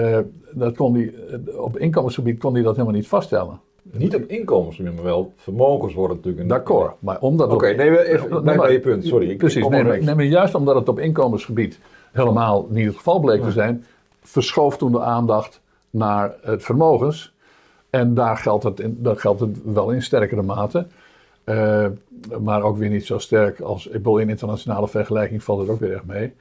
eh, 0.03 0.19
dat 0.51 0.75
kon 0.75 0.93
die, 0.93 1.11
eh, 1.47 1.59
op 1.59 1.77
inkomensgebied 1.77 2.39
kon 2.39 2.53
hij 2.53 2.63
dat 2.63 2.73
helemaal 2.75 2.95
niet 2.95 3.07
vaststellen. 3.07 3.59
Niet 3.91 4.15
op 4.15 4.21
inkomens, 4.23 4.77
maar 4.77 5.03
wel 5.03 5.33
vermogens 5.35 5.93
worden 5.93 6.15
natuurlijk... 6.15 6.43
een- 6.43 6.49
D'accord, 6.49 6.93
maar 6.99 7.19
omdat... 7.19 7.51
Oké, 7.53 7.73
nee, 7.73 8.07
even 8.07 8.29
Nee, 8.29 8.41
bij 8.41 8.55
maar- 8.55 8.71
je 8.71 8.79
punt, 8.79 9.05
sorry. 9.05 9.35
Precies, 9.35 9.67
nee, 9.67 9.83
maar, 9.83 9.93
niks. 9.93 10.05
nee, 10.05 10.15
maar 10.15 10.23
juist 10.25 10.55
omdat 10.55 10.75
het 10.75 10.89
op 10.89 10.99
inkomensgebied 10.99 11.79
helemaal 12.11 12.67
niet 12.69 12.85
het 12.85 12.95
geval 12.95 13.19
bleek 13.19 13.41
te 13.43 13.51
zijn, 13.51 13.85
verschoof 14.21 14.77
toen 14.77 14.91
de 14.91 15.01
aandacht 15.01 15.61
naar 15.89 16.35
het 16.41 16.63
vermogens. 16.63 17.33
En 17.89 18.13
daar 18.13 18.37
geldt 18.37 18.63
het, 18.63 18.79
in, 18.79 18.97
daar 18.99 19.19
geldt 19.19 19.39
het 19.39 19.57
wel 19.73 19.89
in 19.91 20.01
sterkere 20.01 20.41
mate. 20.41 20.85
Eh, 21.43 21.85
maar 22.41 22.61
ook 22.61 22.77
weer 22.77 22.89
niet 22.89 23.05
zo 23.05 23.17
sterk 23.17 23.59
als. 23.59 23.85
Ik 23.87 23.91
bedoel, 23.93 24.17
in 24.17 24.29
internationale 24.29 24.87
vergelijking 24.87 25.43
valt 25.43 25.59
het 25.59 25.69
ook 25.69 25.79
weer 25.79 25.93
echt 25.93 26.05
mee. 26.05 26.33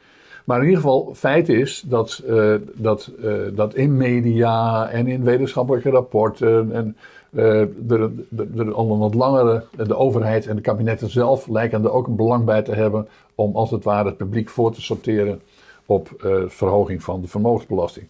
Maar 0.46 0.58
in 0.58 0.64
ieder 0.64 0.80
geval, 0.80 1.12
feit 1.14 1.48
is 1.48 1.84
dat, 1.86 2.22
eh, 2.26 2.54
dat, 2.74 3.10
eh, 3.22 3.32
dat 3.52 3.74
in 3.74 3.96
media 3.96 4.88
en 4.88 5.06
in 5.06 5.24
wetenschappelijke 5.24 5.90
rapporten 5.90 6.72
en 6.72 6.96
eh, 7.34 7.90
er, 7.90 8.72
al 8.72 8.98
wat 8.98 9.14
langere, 9.14 9.64
de 9.76 9.96
overheid 9.96 10.46
en 10.46 10.56
de 10.56 10.62
kabinetten 10.62 11.10
zelf 11.10 11.46
lijken 11.46 11.84
er 11.84 11.92
ook 11.92 12.06
een 12.06 12.16
belang 12.16 12.44
bij 12.44 12.62
te 12.62 12.74
hebben 12.74 13.08
om 13.34 13.56
als 13.56 13.70
het 13.70 13.84
ware 13.84 14.08
het 14.08 14.16
publiek 14.16 14.48
voor 14.48 14.72
te 14.72 14.82
sorteren 14.82 15.40
op 15.86 16.08
verhoging 16.46 17.02
van 17.02 17.20
de 17.20 17.28
vermogensbelasting. 17.28 18.06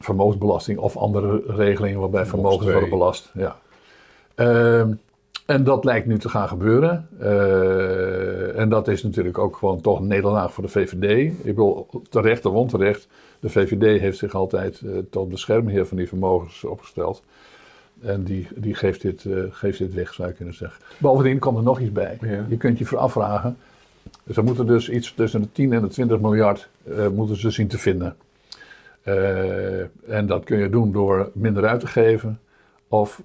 Vermogensbelasting 0.00 0.78
of 0.78 0.96
andere 0.96 1.42
regelingen 1.46 2.00
waarbij 2.00 2.26
vermogens 2.26 2.70
worden 2.70 2.90
belast. 2.90 3.30
Ja. 3.34 3.56
Ehm, 4.34 4.92
en 5.46 5.64
dat 5.64 5.84
lijkt 5.84 6.06
nu 6.06 6.18
te 6.18 6.28
gaan 6.28 6.48
gebeuren. 6.48 7.08
Eh, 7.18 8.58
en 8.58 8.68
dat 8.68 8.88
is 8.88 9.02
natuurlijk 9.02 9.38
ook 9.38 9.56
gewoon 9.56 9.80
toch 9.80 10.00
een 10.00 10.06
nederlaag 10.06 10.52
voor 10.52 10.64
de 10.64 10.70
VVD. 10.70 11.32
Ik 11.32 11.44
bedoel, 11.44 11.86
terecht 12.10 12.44
of 12.44 12.54
onterecht. 12.54 13.08
De 13.40 13.48
VVD 13.48 14.00
heeft 14.00 14.18
zich 14.18 14.34
altijd 14.34 14.80
eh, 14.80 14.92
tot 15.10 15.28
beschermheer 15.28 15.86
van 15.86 15.96
die 15.96 16.08
vermogens 16.08 16.64
opgesteld. 16.64 17.22
En 18.00 18.22
die, 18.22 18.48
die 18.54 18.74
geeft, 18.74 19.02
dit, 19.02 19.24
eh, 19.24 19.38
geeft 19.50 19.78
dit 19.78 19.94
weg, 19.94 20.14
zou 20.14 20.28
je 20.28 20.34
kunnen 20.34 20.54
zeggen. 20.54 20.82
Bovendien 20.98 21.38
komt 21.38 21.56
er 21.56 21.62
nog 21.62 21.80
iets 21.80 21.92
bij. 21.92 22.18
Ja. 22.20 22.46
Je 22.48 22.56
kunt 22.56 22.78
je 22.78 22.96
afvragen. 22.96 23.56
Ze 24.32 24.42
moeten 24.42 24.66
dus 24.66 24.88
iets 24.88 25.14
tussen 25.14 25.40
de 25.40 25.52
10 25.52 25.72
en 25.72 25.82
de 25.82 25.88
20 25.88 26.20
miljard 26.20 26.68
moeten 27.14 27.36
ze 27.36 27.50
zien 27.50 27.68
te 27.68 27.78
vinden. 27.78 28.16
En 30.06 30.26
dat 30.26 30.44
kun 30.44 30.58
je 30.58 30.70
doen 30.70 30.92
door 30.92 31.30
minder 31.34 31.66
uit 31.66 31.80
te 31.80 31.86
geven 31.86 32.40
of 32.88 33.22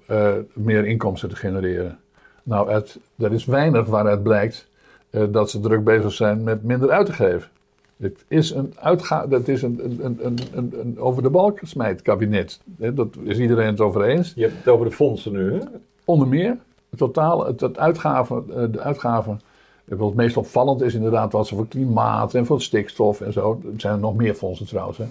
meer 0.52 0.86
inkomsten 0.86 1.28
te 1.28 1.36
genereren. 1.36 1.98
Nou, 2.42 2.70
het, 2.70 2.98
er 3.18 3.32
is 3.32 3.44
weinig 3.44 3.86
waaruit 3.86 4.22
blijkt 4.22 4.66
eh, 5.10 5.22
dat 5.30 5.50
ze 5.50 5.60
druk 5.60 5.84
bezig 5.84 6.12
zijn 6.12 6.42
met 6.42 6.62
minder 6.62 6.90
uit 6.90 7.06
te 7.06 7.12
geven. 7.12 7.48
Het 7.96 8.24
is 8.28 8.50
een, 8.50 8.74
uitga 8.78 9.26
is 9.44 9.62
een, 9.62 9.80
een, 9.84 10.18
een, 10.22 10.38
een, 10.54 10.72
een, 10.80 10.98
over 11.00 11.22
de 11.22 11.30
balk 11.30 11.58
gesmijd 11.58 12.02
kabinet. 12.02 12.60
Dat 12.76 13.08
is 13.22 13.38
iedereen 13.38 13.66
het 13.66 13.80
over 13.80 14.02
eens. 14.02 14.32
Je 14.34 14.42
hebt 14.42 14.56
het 14.56 14.68
over 14.68 14.86
de 14.86 14.92
fondsen 14.92 15.32
nu, 15.32 15.52
hè? 15.52 15.58
Onder 16.04 16.28
meer, 16.28 16.56
het 16.90 16.98
totaal, 16.98 17.46
het, 17.46 17.60
het 17.60 17.78
uitgaven, 17.78 18.44
eh, 18.56 18.64
de 18.70 18.80
uitgaven. 18.80 19.40
eh, 19.84 19.98
Wat 19.98 20.06
het 20.08 20.16
meest 20.16 20.36
opvallend 20.36 20.82
is 20.82 20.94
inderdaad 20.94 21.32
wat 21.32 21.46
ze 21.46 21.54
voor 21.54 21.68
klimaat 21.68 22.34
en 22.34 22.46
voor 22.46 22.62
stikstof 22.62 23.20
en 23.20 23.32
zo. 23.32 23.60
Er 23.74 23.80
zijn 23.80 23.94
er 23.94 24.00
nog 24.00 24.16
meer 24.16 24.34
fondsen 24.34 24.66
trouwens. 24.66 24.98
Hè. 24.98 25.04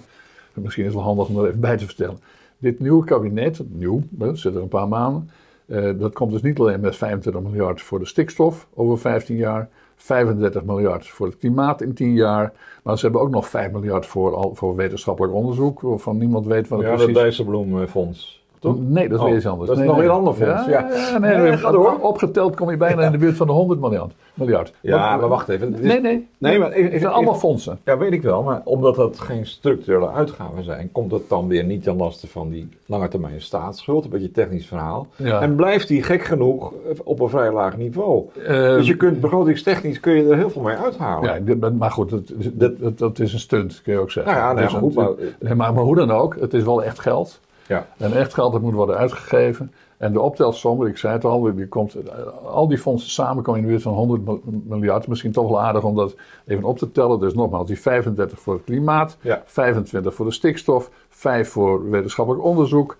Misschien 0.54 0.84
is 0.84 0.88
het 0.94 0.98
wel 0.98 1.08
handig 1.08 1.28
om 1.28 1.38
er 1.38 1.46
even 1.46 1.60
bij 1.60 1.76
te 1.76 1.86
vertellen. 1.86 2.18
Dit 2.58 2.80
nieuwe 2.80 3.04
kabinet, 3.04 3.60
nieuw, 3.68 4.02
zit 4.32 4.54
er 4.54 4.62
een 4.62 4.68
paar 4.68 4.88
maanden. 4.88 5.30
Eh, 5.72 5.98
dat 5.98 6.12
komt 6.12 6.32
dus 6.32 6.42
niet 6.42 6.58
alleen 6.58 6.80
met 6.80 6.96
25 6.96 7.42
miljard 7.42 7.82
voor 7.82 7.98
de 7.98 8.06
stikstof 8.06 8.68
over 8.74 8.98
15 8.98 9.36
jaar. 9.36 9.68
35 9.96 10.64
miljard 10.64 11.08
voor 11.08 11.26
het 11.26 11.38
klimaat 11.38 11.80
in 11.80 11.94
10 11.94 12.14
jaar. 12.14 12.52
Maar 12.82 12.98
ze 12.98 13.04
hebben 13.04 13.20
ook 13.20 13.30
nog 13.30 13.48
5 13.48 13.72
miljard 13.72 14.06
voor, 14.06 14.34
al, 14.34 14.54
voor 14.54 14.76
wetenschappelijk 14.76 15.34
onderzoek. 15.34 15.80
Waarvan 15.80 16.18
niemand 16.18 16.46
weet 16.46 16.68
wat 16.68 16.78
het 16.78 16.88
Ja, 16.88 16.94
precies 16.94 17.14
dat 17.14 17.22
Dijsselbloemfonds. 17.22 18.41
Toch? 18.62 18.76
Nee, 18.80 19.08
dat 19.08 19.16
is 19.18 19.22
Oh, 19.22 19.28
weer 19.28 19.36
iets 19.36 19.46
anders. 19.46 19.68
dat 19.68 19.78
is 19.78 19.84
nee, 19.84 19.86
nog 19.92 19.96
nee. 19.96 20.06
weer 20.06 20.14
een 20.16 20.20
ander 20.24 20.34
fonds, 20.34 20.66
ja. 20.68 20.88
nee, 21.18 21.36
Nee, 21.36 21.50
nee. 21.50 22.00
Opgeteld 22.00 22.56
kom 22.56 22.70
je 22.70 22.76
bijna 22.76 23.02
in 23.02 23.12
de 23.12 23.18
buurt 23.18 23.36
van 23.36 23.46
de 23.46 23.52
100 23.52 23.80
miljard. 23.80 24.12
miljard. 24.34 24.72
Ja, 24.80 25.16
maar 25.16 25.28
wacht 25.28 25.48
even. 25.48 25.74
Nee, 25.80 26.00
nee. 26.00 26.28
Nee, 26.38 26.58
maar 26.58 26.70
even- 26.70 26.90
Het 26.92 27.00
zijn 27.00 27.12
allemaal 27.12 27.34
fondsen. 27.34 27.78
Ja, 27.84 27.98
weet 27.98 28.12
ik 28.12 28.22
wel, 28.22 28.42
maar 28.42 28.60
omdat 28.64 28.94
dat 28.94 29.20
geen 29.20 29.46
structurele 29.46 30.10
uitgaven 30.10 30.64
zijn, 30.64 30.88
komt 30.92 31.10
dat 31.10 31.28
dan 31.28 31.48
weer 31.48 31.64
niet 31.64 31.82
ten 31.82 31.96
laste 31.96 32.26
van 32.28 32.48
die 32.48 32.68
langetermijn 32.86 33.40
staatsschuld, 33.40 34.04
een 34.04 34.10
beetje 34.10 34.30
technisch 34.30 34.66
verhaal. 34.66 35.06
Ja. 35.16 35.40
En 35.40 35.54
blijft 35.54 35.88
die 35.88 36.02
gek 36.02 36.22
genoeg 36.24 36.72
op 37.04 37.20
een 37.20 37.28
vrij 37.28 37.52
laag 37.52 37.76
niveau. 37.76 38.24
Eh, 38.46 38.52
dus 38.54 38.86
je 38.86 38.96
kunt 38.96 39.20
begrotingstechnisch 39.20 40.00
kun 40.00 40.12
je 40.12 40.28
er 40.28 40.36
heel 40.36 40.50
veel 40.50 40.62
mee 40.62 40.76
uithalen. 40.76 41.44
Ja, 41.44 41.70
maar 41.78 41.90
goed, 41.90 42.10
dat, 42.10 42.72
dat, 42.80 42.98
dat 42.98 43.18
is 43.18 43.32
een 43.32 43.38
stunt, 43.38 43.80
kun 43.82 43.92
je 43.92 43.98
ook 43.98 44.10
zeggen. 44.10 44.32
Nou 44.34 44.44
ja, 44.46 44.52
nou 44.52 44.66
is 44.66 44.72
goed, 44.72 44.94
nee, 45.40 45.54
maar, 45.54 45.74
maar 45.74 45.84
hoe 45.84 45.96
dan 45.96 46.10
ook, 46.10 46.36
het 46.40 46.54
is 46.54 46.62
wel 46.62 46.82
echt 46.84 46.98
geld. 47.00 47.40
Ja. 47.68 47.86
En 47.96 48.12
echt 48.12 48.34
geld 48.34 48.52
dat 48.52 48.60
moet 48.62 48.72
worden 48.74 48.96
uitgegeven. 48.96 49.72
En 49.96 50.12
de 50.12 50.20
optelsom, 50.20 50.86
ik 50.86 50.96
zei 50.98 51.12
het 51.12 51.24
al, 51.24 51.54
die 51.54 51.68
komt, 51.68 51.96
al 52.44 52.68
die 52.68 52.78
fondsen 52.78 53.10
samen 53.10 53.42
komen 53.42 53.60
in 53.60 53.66
de 53.66 53.70
buurt 53.72 53.82
van 53.82 53.92
100 53.92 54.24
mil- 54.24 54.40
miljard. 54.44 55.06
Misschien 55.08 55.32
toch 55.32 55.48
wel 55.48 55.60
aardig 55.60 55.82
om 55.84 55.94
dat 55.96 56.14
even 56.46 56.64
op 56.64 56.78
te 56.78 56.92
tellen. 56.92 57.20
Dus 57.20 57.34
nogmaals, 57.34 57.66
die 57.66 57.80
35 57.80 58.40
voor 58.40 58.54
het 58.54 58.64
klimaat, 58.64 59.16
Ja. 59.20 59.42
25 59.46 60.14
voor 60.14 60.26
de 60.26 60.32
stikstof, 60.32 60.90
5 61.08 61.48
voor 61.48 61.90
wetenschappelijk 61.90 62.44
onderzoek. 62.44 62.96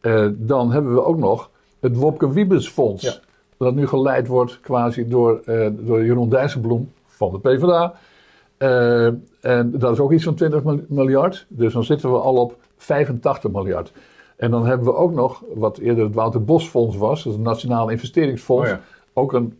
Eh, 0.00 0.26
dan 0.32 0.72
hebben 0.72 0.94
we 0.94 1.04
ook 1.04 1.18
nog 1.18 1.50
het 1.80 1.96
Wopke 1.96 2.32
Wiebes 2.32 2.68
Fonds. 2.68 3.02
Ja. 3.02 3.14
Dat 3.56 3.74
nu 3.74 3.86
geleid 3.86 4.26
wordt 4.26 4.60
quasi 4.60 5.08
door, 5.08 5.40
eh, 5.44 5.68
door 5.72 6.04
Jeroen 6.04 6.28
Dijsselbloem 6.28 6.92
van 7.06 7.32
de 7.32 7.38
PvdA. 7.38 7.94
Eh, 8.56 9.06
en 9.40 9.70
dat 9.78 9.92
is 9.92 9.98
ook 10.00 10.12
iets 10.12 10.24
van 10.24 10.34
20 10.34 10.62
mil- 10.64 10.84
miljard. 10.88 11.46
Dus 11.48 11.72
dan 11.72 11.84
zitten 11.84 12.12
we 12.12 12.18
al 12.18 12.34
op 12.36 12.56
85 12.78 13.50
miljard. 13.50 13.92
En 14.36 14.50
dan 14.50 14.66
hebben 14.66 14.86
we 14.86 14.94
ook 14.94 15.12
nog, 15.12 15.42
wat 15.54 15.78
eerder 15.78 16.04
het 16.04 16.14
Wouter 16.14 16.44
Bos 16.44 16.68
Fonds 16.68 16.96
was, 16.96 17.22
dat 17.22 17.32
is 17.32 17.38
een 17.38 17.44
Nationaal 17.44 17.88
Investeringsfonds. 17.88 18.62
Oh 18.70 18.74
ja. 18.76 18.80
Ook 19.12 19.32
een, 19.32 19.58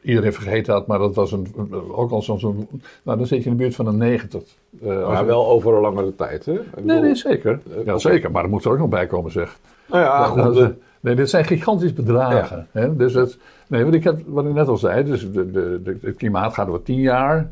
iedereen 0.00 0.32
vergeet 0.32 0.66
dat, 0.66 0.86
maar 0.86 0.98
dat 0.98 1.14
was 1.14 1.32
een, 1.32 1.46
ook 1.92 2.10
al 2.10 2.22
zo'n, 2.22 2.68
nou 3.02 3.18
dan 3.18 3.26
zit 3.26 3.42
je 3.42 3.50
in 3.50 3.56
de 3.56 3.62
buurt 3.62 3.74
van 3.74 3.86
een 3.86 3.96
90. 3.96 4.42
Eh, 4.82 5.02
als 5.04 5.12
Maar 5.12 5.26
wel 5.26 5.46
over 5.46 5.74
een 5.74 5.80
langere 5.80 6.14
tijd, 6.14 6.44
hè? 6.44 6.58
Nee, 6.80 7.00
nee, 7.00 7.14
zeker. 7.14 7.60
Eh, 7.76 7.84
Ja, 7.84 7.98
zeker, 7.98 8.30
maar 8.30 8.42
er 8.44 8.50
moet 8.50 8.64
er 8.64 8.70
ook 8.70 8.78
nog 8.78 8.88
bij 8.88 9.06
komen, 9.06 9.30
zeg. 9.32 9.58
Nou 9.86 10.02
ja, 10.02 10.18
Ja, 10.20 10.24
goed. 10.26 10.42
dat- 10.42 10.56
eh, 10.58 10.66
nee, 11.00 11.14
dit 11.14 11.30
zijn 11.30 11.44
gigantisch 11.44 11.92
bedragen. 11.92 12.66
Hè? 12.72 12.96
Dus 12.96 13.14
het, 13.14 13.38
nee, 13.68 13.84
wat 13.84 13.94
ik, 13.94 14.04
heb, 14.04 14.20
wat 14.26 14.44
ik 14.44 14.52
net 14.52 14.68
al 14.68 14.76
zei, 14.76 15.04
dus 15.04 15.32
de, 15.32 15.50
de, 15.50 15.80
de, 15.82 15.98
het 16.02 16.16
klimaat 16.16 16.54
gaat 16.54 16.68
over 16.68 16.82
tien 16.82 17.00
jaar. 17.00 17.50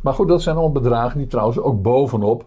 Maar 0.00 0.14
goed, 0.14 0.28
dat 0.28 0.42
zijn 0.42 0.56
allemaal 0.56 0.82
bedragen 0.82 1.18
die 1.18 1.26
trouwens 1.26 1.58
ook 1.58 1.82
bovenop 1.82 2.44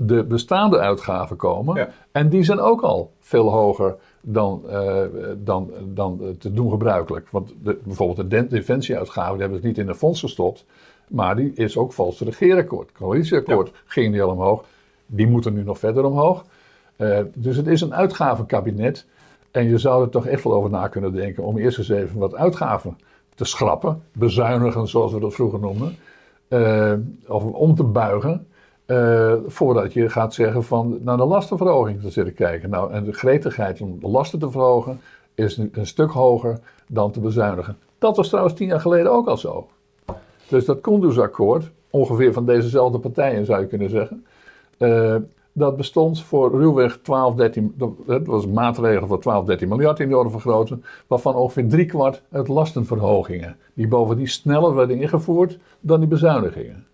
de 0.00 0.24
bestaande 0.24 0.78
uitgaven 0.78 1.36
komen. 1.36 1.76
Ja. 1.76 1.88
En 2.12 2.28
die 2.28 2.42
zijn 2.42 2.60
ook 2.60 2.80
al 2.80 3.12
veel 3.20 3.50
hoger 3.50 3.96
dan, 4.20 4.62
eh, 4.68 5.02
dan, 5.36 5.70
dan 5.84 6.36
te 6.38 6.52
doen 6.52 6.70
gebruikelijk. 6.70 7.28
Want 7.30 7.54
de, 7.62 7.78
bijvoorbeeld 7.84 8.30
de 8.30 8.46
defensieuitgaven, 8.46 9.32
die 9.32 9.40
hebben 9.40 9.60
ze 9.60 9.66
niet 9.66 9.78
in 9.78 9.88
een 9.88 9.94
fonds 9.94 10.20
gestopt. 10.20 10.64
Maar 11.08 11.36
die 11.36 11.52
is 11.54 11.76
ook 11.76 11.92
het 11.96 12.18
regeerakkoord. 12.18 12.92
coalitieakkoord 12.92 13.70
ging 13.84 14.12
die 14.12 14.22
al 14.22 14.30
omhoog. 14.30 14.64
Die 15.06 15.26
moeten 15.26 15.54
nu 15.54 15.62
nog 15.62 15.78
verder 15.78 16.04
omhoog. 16.04 16.44
Eh, 16.96 17.18
dus 17.34 17.56
het 17.56 17.66
is 17.66 17.80
een 17.80 17.94
uitgavenkabinet. 17.94 19.06
En 19.50 19.68
je 19.68 19.78
zou 19.78 20.02
er 20.02 20.10
toch 20.10 20.26
echt 20.26 20.44
wel 20.44 20.52
over 20.52 20.70
na 20.70 20.88
kunnen 20.88 21.12
denken 21.12 21.44
om 21.44 21.58
eerst 21.58 21.78
eens 21.78 21.88
even 21.88 22.18
wat 22.18 22.34
uitgaven 22.34 22.98
te 23.34 23.44
schrappen. 23.44 24.02
Bezuinigen, 24.12 24.88
zoals 24.88 25.12
we 25.12 25.20
dat 25.20 25.34
vroeger 25.34 25.60
noemden. 25.60 25.96
Eh, 26.48 26.92
of 27.26 27.44
om 27.44 27.74
te 27.74 27.84
buigen. 27.84 28.46
Eh, 28.88 29.34
voordat 29.46 29.92
je 29.92 30.08
gaat 30.08 30.34
zeggen 30.34 30.64
van 30.64 30.98
naar 31.02 31.16
de 31.16 31.24
lastenverhoging 31.24 32.00
te 32.00 32.10
zitten 32.10 32.34
kijken. 32.34 32.70
Nou, 32.70 32.92
en 32.92 33.04
de 33.04 33.12
gretigheid 33.12 33.80
om 33.80 34.00
de 34.00 34.08
lasten 34.08 34.38
te 34.38 34.50
verhogen 34.50 35.00
is 35.34 35.56
een, 35.56 35.86
stuk 35.86 36.10
hoger 36.10 36.58
dan 36.86 37.10
te 37.10 37.20
bezuinigen. 37.20 37.76
Dat 37.98 38.16
was 38.16 38.28
trouwens 38.28 38.54
tien 38.54 38.66
jaar 38.66 38.80
geleden 38.80 39.12
ook 39.12 39.26
al 39.26 39.36
zo. 39.36 39.68
Dus 40.48 40.64
dat 40.64 40.80
Kunduz-akkoord, 40.80 41.70
ongeveer 41.90 42.32
van 42.32 42.46
dezezelfde 42.46 42.98
partijen 42.98 43.46
zou 43.46 43.60
je 43.60 43.66
kunnen 43.66 43.90
zeggen. 43.90 44.24
eh, 44.78 45.16
dat 45.52 45.76
bestond 45.76 46.22
voor 46.22 46.50
ruwweg 46.50 46.98
12, 47.02 47.34
13, 47.34 47.74
dat 48.06 48.26
was 48.26 48.44
een 48.44 48.52
maatregel 48.52 49.06
voor 49.06 49.20
12, 49.20 49.44
13 49.44 49.68
miljard 49.68 50.00
in 50.00 50.08
de 50.08 50.16
orde 50.16 50.30
van 50.30 50.40
grootte, 50.40 50.78
waarvan 51.06 51.34
ongeveer 51.34 51.68
driekwart 51.68 52.22
uit 52.30 52.48
lastenverhogingen, 52.48 53.56
die 53.74 53.88
bovendien 53.88 54.28
sneller 54.28 54.74
werden 54.74 55.00
ingevoerd 55.00 55.58
dan 55.80 56.00
die 56.00 56.08
bezuinigingen. 56.08 56.86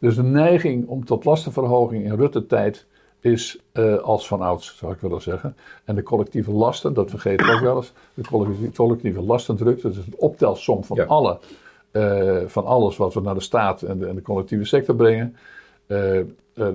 Dus 0.00 0.14
de 0.16 0.22
neiging 0.22 0.88
om 0.88 1.04
tot 1.04 1.24
lastenverhoging 1.24 2.04
in 2.04 2.14
Rutte-tijd 2.14 2.86
is 3.20 3.58
uh, 3.72 3.98
als 3.98 4.26
van 4.26 4.40
ouds, 4.40 4.76
zou 4.76 4.92
ik 4.92 5.00
willen 5.00 5.22
zeggen. 5.22 5.56
En 5.84 5.94
de 5.94 6.02
collectieve 6.02 6.50
lasten, 6.50 6.94
dat 6.94 7.10
vergeet 7.10 7.40
ik 7.40 7.48
ook 7.48 7.60
wel 7.60 7.76
eens. 7.76 7.92
De 8.14 8.22
collectieve, 8.22 8.72
collectieve 8.72 9.22
lastendruk, 9.22 9.82
dat 9.82 9.92
is 9.92 9.96
een 9.96 10.14
optelsom 10.16 10.84
van, 10.84 11.08
alle, 11.08 11.38
uh, 11.92 12.38
van 12.46 12.64
alles 12.64 12.96
wat 12.96 13.14
we 13.14 13.20
naar 13.20 13.34
de 13.34 13.40
staat 13.40 13.82
en 13.82 13.98
de, 13.98 14.06
en 14.06 14.14
de 14.14 14.22
collectieve 14.22 14.64
sector 14.64 14.94
brengen. 14.94 15.36
Uh, 15.86 16.20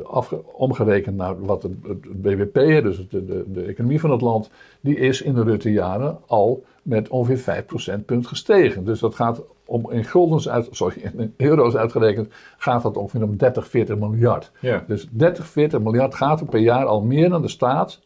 afge, 0.03 0.41
omgerekend 0.51 1.15
naar 1.15 1.45
wat 1.45 1.63
het, 1.63 1.71
het 1.87 2.21
BBP, 2.21 2.83
dus 2.83 3.07
de, 3.09 3.25
de, 3.25 3.43
de, 3.47 3.61
economie 3.61 3.99
van 3.99 4.11
het 4.11 4.21
land, 4.21 4.49
die 4.81 4.97
is 4.97 5.21
in 5.21 5.33
de 5.33 5.43
Rutte-jaren 5.43 6.17
al 6.25 6.63
met 6.81 7.09
ongeveer 7.09 7.37
5 7.37 7.65
procentpunt 7.65 8.27
gestegen. 8.27 8.85
Dus 8.85 8.99
dat 8.99 9.15
gaat 9.15 9.41
om 9.65 9.91
in 9.91 10.03
guldens 10.03 10.49
uit, 10.49 10.67
sorry, 10.71 11.11
in 11.17 11.33
euro's 11.37 11.75
uitgerekend, 11.75 12.33
gaat 12.57 12.83
dat 12.83 12.97
ongeveer 12.97 13.23
om 13.23 13.37
30, 13.37 13.67
40 13.67 13.97
miljard. 13.97 14.51
Ja. 14.59 14.83
Dus 14.87 15.07
30, 15.11 15.47
40 15.47 15.79
miljard 15.79 16.15
gaat 16.15 16.39
er 16.39 16.45
per 16.45 16.59
jaar 16.59 16.85
al 16.85 17.01
meer 17.01 17.29
naar 17.29 17.41
de 17.41 17.47
staat 17.47 17.99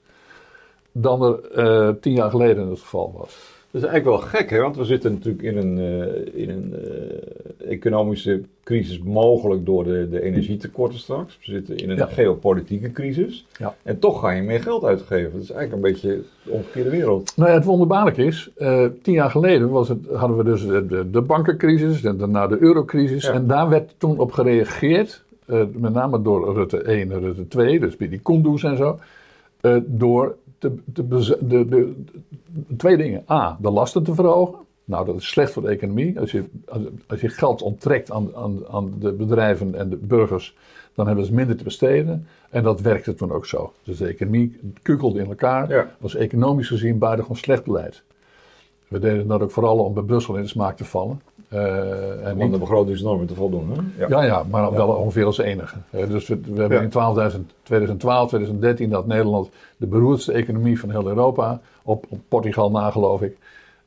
dan 0.91 1.23
er 1.23 1.39
uh, 1.55 1.95
tien 2.01 2.13
jaar 2.13 2.29
geleden 2.29 2.67
het 2.67 2.79
geval 2.79 3.13
was. 3.17 3.58
Dat 3.71 3.81
is 3.81 3.87
eigenlijk 3.87 4.21
wel 4.21 4.29
gek, 4.29 4.49
hè? 4.49 4.59
want 4.59 4.75
we 4.75 4.85
zitten 4.85 5.11
natuurlijk 5.11 5.43
in 5.43 5.57
een, 5.57 5.77
uh, 5.77 6.41
in 6.41 6.49
een 6.49 6.73
uh, 6.73 7.71
economische 7.71 8.41
crisis, 8.63 8.99
mogelijk 8.99 9.65
door 9.65 9.83
de, 9.83 10.09
de 10.09 10.21
energietekorten 10.21 10.99
straks. 10.99 11.37
We 11.37 11.51
zitten 11.51 11.77
in 11.77 11.89
een 11.89 11.97
ja. 11.97 12.05
geopolitieke 12.05 12.91
crisis. 12.91 13.45
Ja. 13.57 13.75
En 13.83 13.99
toch 13.99 14.19
ga 14.19 14.31
je 14.31 14.41
meer 14.41 14.61
geld 14.61 14.83
uitgeven. 14.83 15.31
Dat 15.31 15.41
is 15.41 15.51
eigenlijk 15.51 15.73
een 15.73 15.91
beetje 15.91 16.21
de 16.43 16.51
omgekeerde 16.51 16.89
wereld. 16.89 17.33
Nou 17.35 17.49
ja, 17.49 17.55
het 17.55 17.65
wonderbaarlijk 17.65 18.17
is, 18.17 18.49
uh, 18.57 18.85
tien 19.01 19.13
jaar 19.13 19.29
geleden 19.29 19.69
was 19.69 19.89
het, 19.89 20.07
hadden 20.13 20.37
we 20.37 20.43
dus 20.43 20.65
de, 20.65 21.09
de 21.11 21.21
bankencrisis 21.21 22.03
en 22.03 22.17
daarna 22.17 22.47
de 22.47 22.57
eurocrisis. 22.59 23.23
Ja. 23.23 23.33
En 23.33 23.47
daar 23.47 23.69
werd 23.69 23.93
toen 23.97 24.19
op 24.19 24.31
gereageerd, 24.31 25.23
met 25.71 25.93
name 25.93 26.21
door 26.21 26.53
Rutte 26.53 26.81
1 26.81 27.11
en 27.11 27.19
Rutte 27.19 27.47
2, 27.47 27.79
dus 27.79 27.97
bij 27.97 28.09
die 28.09 28.19
Kunduz 28.19 28.63
en 28.63 28.77
zo, 28.77 28.99
door 29.85 30.35
de, 30.59 30.77
de, 30.85 31.07
de, 31.47 31.67
de, 31.67 31.95
twee 32.77 32.97
dingen. 32.97 33.23
A, 33.29 33.57
de 33.61 33.69
lasten 33.69 34.03
te 34.03 34.13
verhogen. 34.13 34.59
Nou, 34.83 35.05
dat 35.05 35.15
is 35.15 35.29
slecht 35.29 35.51
voor 35.51 35.61
de 35.61 35.69
economie. 35.69 36.19
Als 36.19 36.31
je, 36.31 36.43
als, 36.67 36.83
als 37.07 37.21
je 37.21 37.29
geld 37.29 37.61
onttrekt 37.61 38.11
aan, 38.11 38.35
aan, 38.35 38.67
aan 38.67 38.93
de 38.99 39.11
bedrijven 39.11 39.75
en 39.75 39.89
de 39.89 39.97
burgers, 39.97 40.55
dan 40.93 41.07
hebben 41.07 41.25
ze 41.25 41.33
minder 41.33 41.55
te 41.55 41.63
besteden. 41.63 42.27
En 42.49 42.63
dat 42.63 42.81
werkte 42.81 43.13
toen 43.13 43.31
ook 43.31 43.45
zo. 43.45 43.73
Dus 43.83 43.97
de 43.97 44.07
economie 44.07 44.59
kukelde 44.81 45.19
in 45.19 45.27
elkaar. 45.27 45.69
Ja. 45.69 45.95
was 45.97 46.15
economisch 46.15 46.67
gezien 46.67 46.97
buitengewoon 46.97 47.37
slecht 47.37 47.63
beleid. 47.63 48.03
We 48.87 48.99
deden 48.99 49.27
dat 49.27 49.41
ook 49.41 49.51
vooral 49.51 49.77
om 49.77 49.93
bij 49.93 50.03
Brussel 50.03 50.35
in 50.35 50.41
de 50.41 50.47
smaak 50.47 50.77
te 50.77 50.85
vallen. 50.85 51.21
En 51.49 52.35
om 52.37 52.51
de 52.51 52.57
begrotingsnormen 52.57 53.27
te 53.27 53.35
voldoen. 53.35 53.69
Hè? 53.69 54.05
Ja. 54.05 54.07
ja, 54.09 54.23
ja 54.23 54.43
maar 54.49 54.71
wel 54.71 54.87
ongeveer 54.87 55.25
als 55.25 55.37
enige. 55.37 55.77
Uh, 55.91 56.07
dus 56.07 56.27
we, 56.27 56.39
we 56.53 56.59
hebben 56.59 56.81
in 56.81 56.89
12, 56.89 57.13
2012, 57.63 58.27
2013 58.27 58.89
dat 58.89 59.07
Nederland 59.07 59.49
de 59.77 59.87
beroerdste 59.87 60.31
economie 60.31 60.79
van 60.79 60.89
heel 60.89 61.07
Europa, 61.07 61.61
op, 61.83 62.05
op 62.09 62.19
Portugal 62.27 62.71
na 62.71 62.91
geloof 62.91 63.21
ik. 63.21 63.37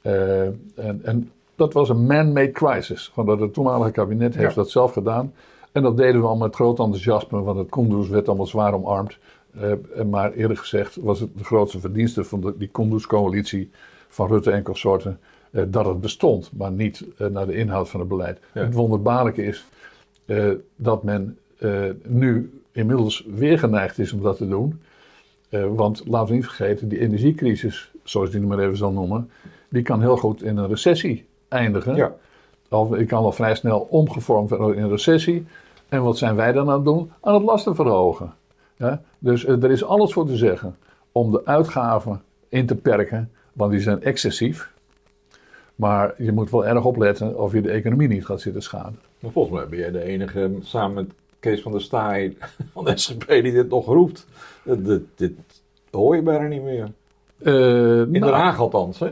Uh, 0.03 0.43
en, 0.75 1.01
en, 1.03 1.31
dat 1.55 1.73
was 1.73 1.89
een 1.89 2.07
man-made 2.07 2.51
crisis. 2.51 3.11
Gewoon 3.15 3.41
het 3.41 3.55
toenmalige 3.55 3.91
kabinet 3.91 4.35
heeft 4.35 4.55
dat 4.55 4.71
zelf 4.71 4.93
gedaan. 4.93 5.33
En 5.73 5.83
dat 5.83 5.97
deden 5.97 6.21
we 6.21 6.27
al 6.27 6.37
met 6.37 6.55
groot 6.55 6.79
enthousiasme, 6.79 7.43
want 7.43 7.59
het 7.59 7.69
Kunduz 7.69 8.09
werd 8.09 8.29
allemaal 8.29 8.47
zwaar 8.47 8.75
omarmd. 8.75 9.19
maar 10.11 10.33
eerlijk 10.33 10.61
gezegd 10.61 10.97
was 10.97 11.21
het 11.21 11.31
de 11.37 11.45
grootste 11.45 11.81
verdienste 11.81 12.25
van 12.25 12.41
de, 12.41 12.55
die 12.59 12.69
Kunduz-coalitie 12.69 13.71
van 14.09 14.29
Rutte 14.29 14.51
en 14.51 14.63
consorten 14.63 15.19
uh, 15.53 15.63
dat 15.69 15.87
het 15.87 16.01
bestond, 16.01 16.51
maar 16.57 16.73
niet 16.73 17.05
uh, 17.19 17.27
naar 17.27 17.47
de 17.47 17.55
inhoud 17.55 17.89
van 17.89 18.01
het 18.01 18.09
beleid. 18.09 18.41
Ja. 18.55 18.63
Het 18.63 18.75
wonderbaarlijke 18.75 19.45
is 19.45 19.67
uh, 20.27 20.53
dat 20.77 21.03
men 21.03 21.37
nu 22.03 22.61
inmiddels 22.73 23.27
weer 23.35 23.59
geneigd 23.59 23.99
is 23.99 24.13
om 24.13 24.23
dat 24.23 24.37
te 24.37 24.49
doen. 24.49 24.81
want 25.51 26.03
laten 26.07 26.29
we 26.29 26.35
niet 26.35 26.45
vergeten, 26.45 26.89
die 26.89 27.01
energiecrisis, 27.01 27.91
zoals 28.05 28.29
ik 28.29 28.35
die 28.35 28.47
maar 28.47 28.59
even 28.59 28.77
zal 28.77 28.93
noemen, 28.93 29.31
die 29.69 29.83
kan 29.83 30.01
heel 30.01 30.17
goed 30.17 30.43
in 30.43 30.57
een 30.57 30.69
recessie 30.69 31.27
eindigen. 31.49 31.95
Ja. 31.95 32.15
Of 32.69 32.89
die 32.89 33.07
kan 33.07 33.23
wel 33.23 33.33
vrij 33.33 33.55
snel 33.55 33.81
omgevormd 33.91 34.51
worden 34.51 34.77
in 34.77 34.83
een 34.83 34.91
recessie. 34.91 35.47
En 35.89 36.03
wat 36.03 36.19
zijn 36.19 36.37
wij 36.37 36.53
dan 36.53 36.69
aan 36.69 36.75
het 36.75 36.85
doen? 36.85 37.13
Aan 37.21 37.35
het 37.35 37.43
lasten 37.43 37.75
verhogen. 37.75 38.33
Ja? 38.77 39.03
Dus 39.19 39.47
er 39.47 39.71
is 39.71 39.85
alles 39.85 40.13
voor 40.13 40.27
te 40.27 40.37
zeggen 40.37 40.77
om 41.13 41.31
de 41.31 41.45
uitgaven 41.45 42.23
in 42.49 42.67
te 42.67 42.75
perken, 42.75 43.31
want 43.53 43.71
die 43.71 43.81
zijn 43.81 44.03
excessief. 44.03 44.72
Maar 45.83 46.15
je 46.17 46.33
moet 46.33 46.51
wel 46.51 46.67
erg 46.67 46.85
opletten 46.85 47.39
of 47.39 47.53
je 47.53 47.61
de 47.61 47.71
economie 47.71 48.09
niet 48.09 48.27
gaat 48.27 48.41
zitten 48.41 48.63
schaden. 48.63 48.99
Maar 49.21 49.31
volgens 49.31 49.55
mij 49.55 49.69
ben 49.69 49.79
jij 49.79 49.91
de 49.91 50.03
enige, 50.03 50.51
samen 50.61 50.95
met 50.95 51.11
Kees 51.41 51.63
van 51.63 51.73
der 51.73 51.81
Staaij 51.81 52.37
van 52.73 52.85
de 52.85 52.97
SGP, 52.97 53.27
die 53.29 53.53
dit 53.53 53.69
nog 53.69 53.87
roept. 53.87 54.27
Dit, 54.65 55.01
dit 55.15 55.33
hoor 55.91 56.17
je 56.17 56.23
bijna 56.23 56.47
niet 56.47 56.63
meer. 56.63 56.91
Uh, 57.39 57.99
In 58.01 58.13
Den 58.13 58.23
Haag 58.33 58.59
althans, 58.59 58.99
hè? 58.99 59.11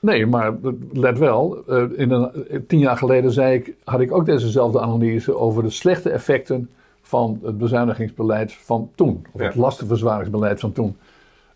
Nee, 0.00 0.26
maar 0.26 0.54
let 0.92 1.18
wel. 1.18 1.62
Uh, 1.68 1.84
in 1.96 2.10
een, 2.10 2.30
tien 2.66 2.78
jaar 2.78 2.96
geleden 2.96 3.32
zei 3.32 3.54
ik, 3.54 3.74
had 3.84 4.00
ik 4.00 4.12
ook 4.12 4.26
dezezelfde 4.26 4.80
analyse 4.80 5.36
over 5.36 5.62
de 5.62 5.70
slechte 5.70 6.10
effecten 6.10 6.70
van 7.02 7.38
het 7.42 7.58
bezuinigingsbeleid 7.58 8.52
van 8.52 8.90
toen. 8.94 9.26
Of 9.32 9.40
Ja. 9.40 9.46
het 9.46 9.54
lastenverzwaringsbeleid 9.54 10.60
van 10.60 10.72
toen. 10.72 10.96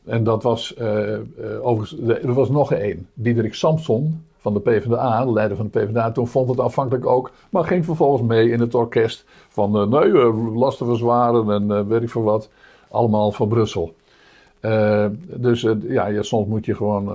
En 0.05 0.25
dat 0.25 0.43
was, 0.43 0.75
eh, 0.75 1.15
eh, 1.15 1.21
overigens, 1.61 2.23
er 2.23 2.33
was 2.35 2.49
nog 2.51 2.73
één. 2.73 3.09
Diederik 3.15 3.55
Samson 3.55 4.25
van 4.39 4.55
de 4.55 4.61
PvdA, 4.61 5.25
de 5.25 5.33
leider 5.33 5.57
van 5.57 5.69
de 5.73 5.79
PvdA, 5.81 6.13
toen 6.13 6.29
vond 6.29 6.49
het 6.49 6.61
afhankelijk 6.61 7.07
ook. 7.07 7.31
Maar 7.51 7.65
ging 7.65 7.85
vervolgens 7.85 8.23
mee 8.29 8.51
in 8.51 8.61
het 8.61 8.75
orkest 8.75 9.25
van, 9.49 9.77
eh, 9.77 9.87
nee, 9.87 10.21
eh, 10.21 10.55
lasten 10.57 10.87
verzwaren 10.87 11.51
en 11.51 11.89
weet 11.89 12.03
ik 12.03 12.11
veel 12.11 12.23
wat. 12.23 12.49
Allemaal 12.91 13.33
van 13.33 13.49
Brussel. 13.49 13.95
Dus 15.37 15.67
ja, 15.89 16.23
soms 16.23 16.47
moet 16.47 16.65
je 16.65 16.75
gewoon 16.75 17.09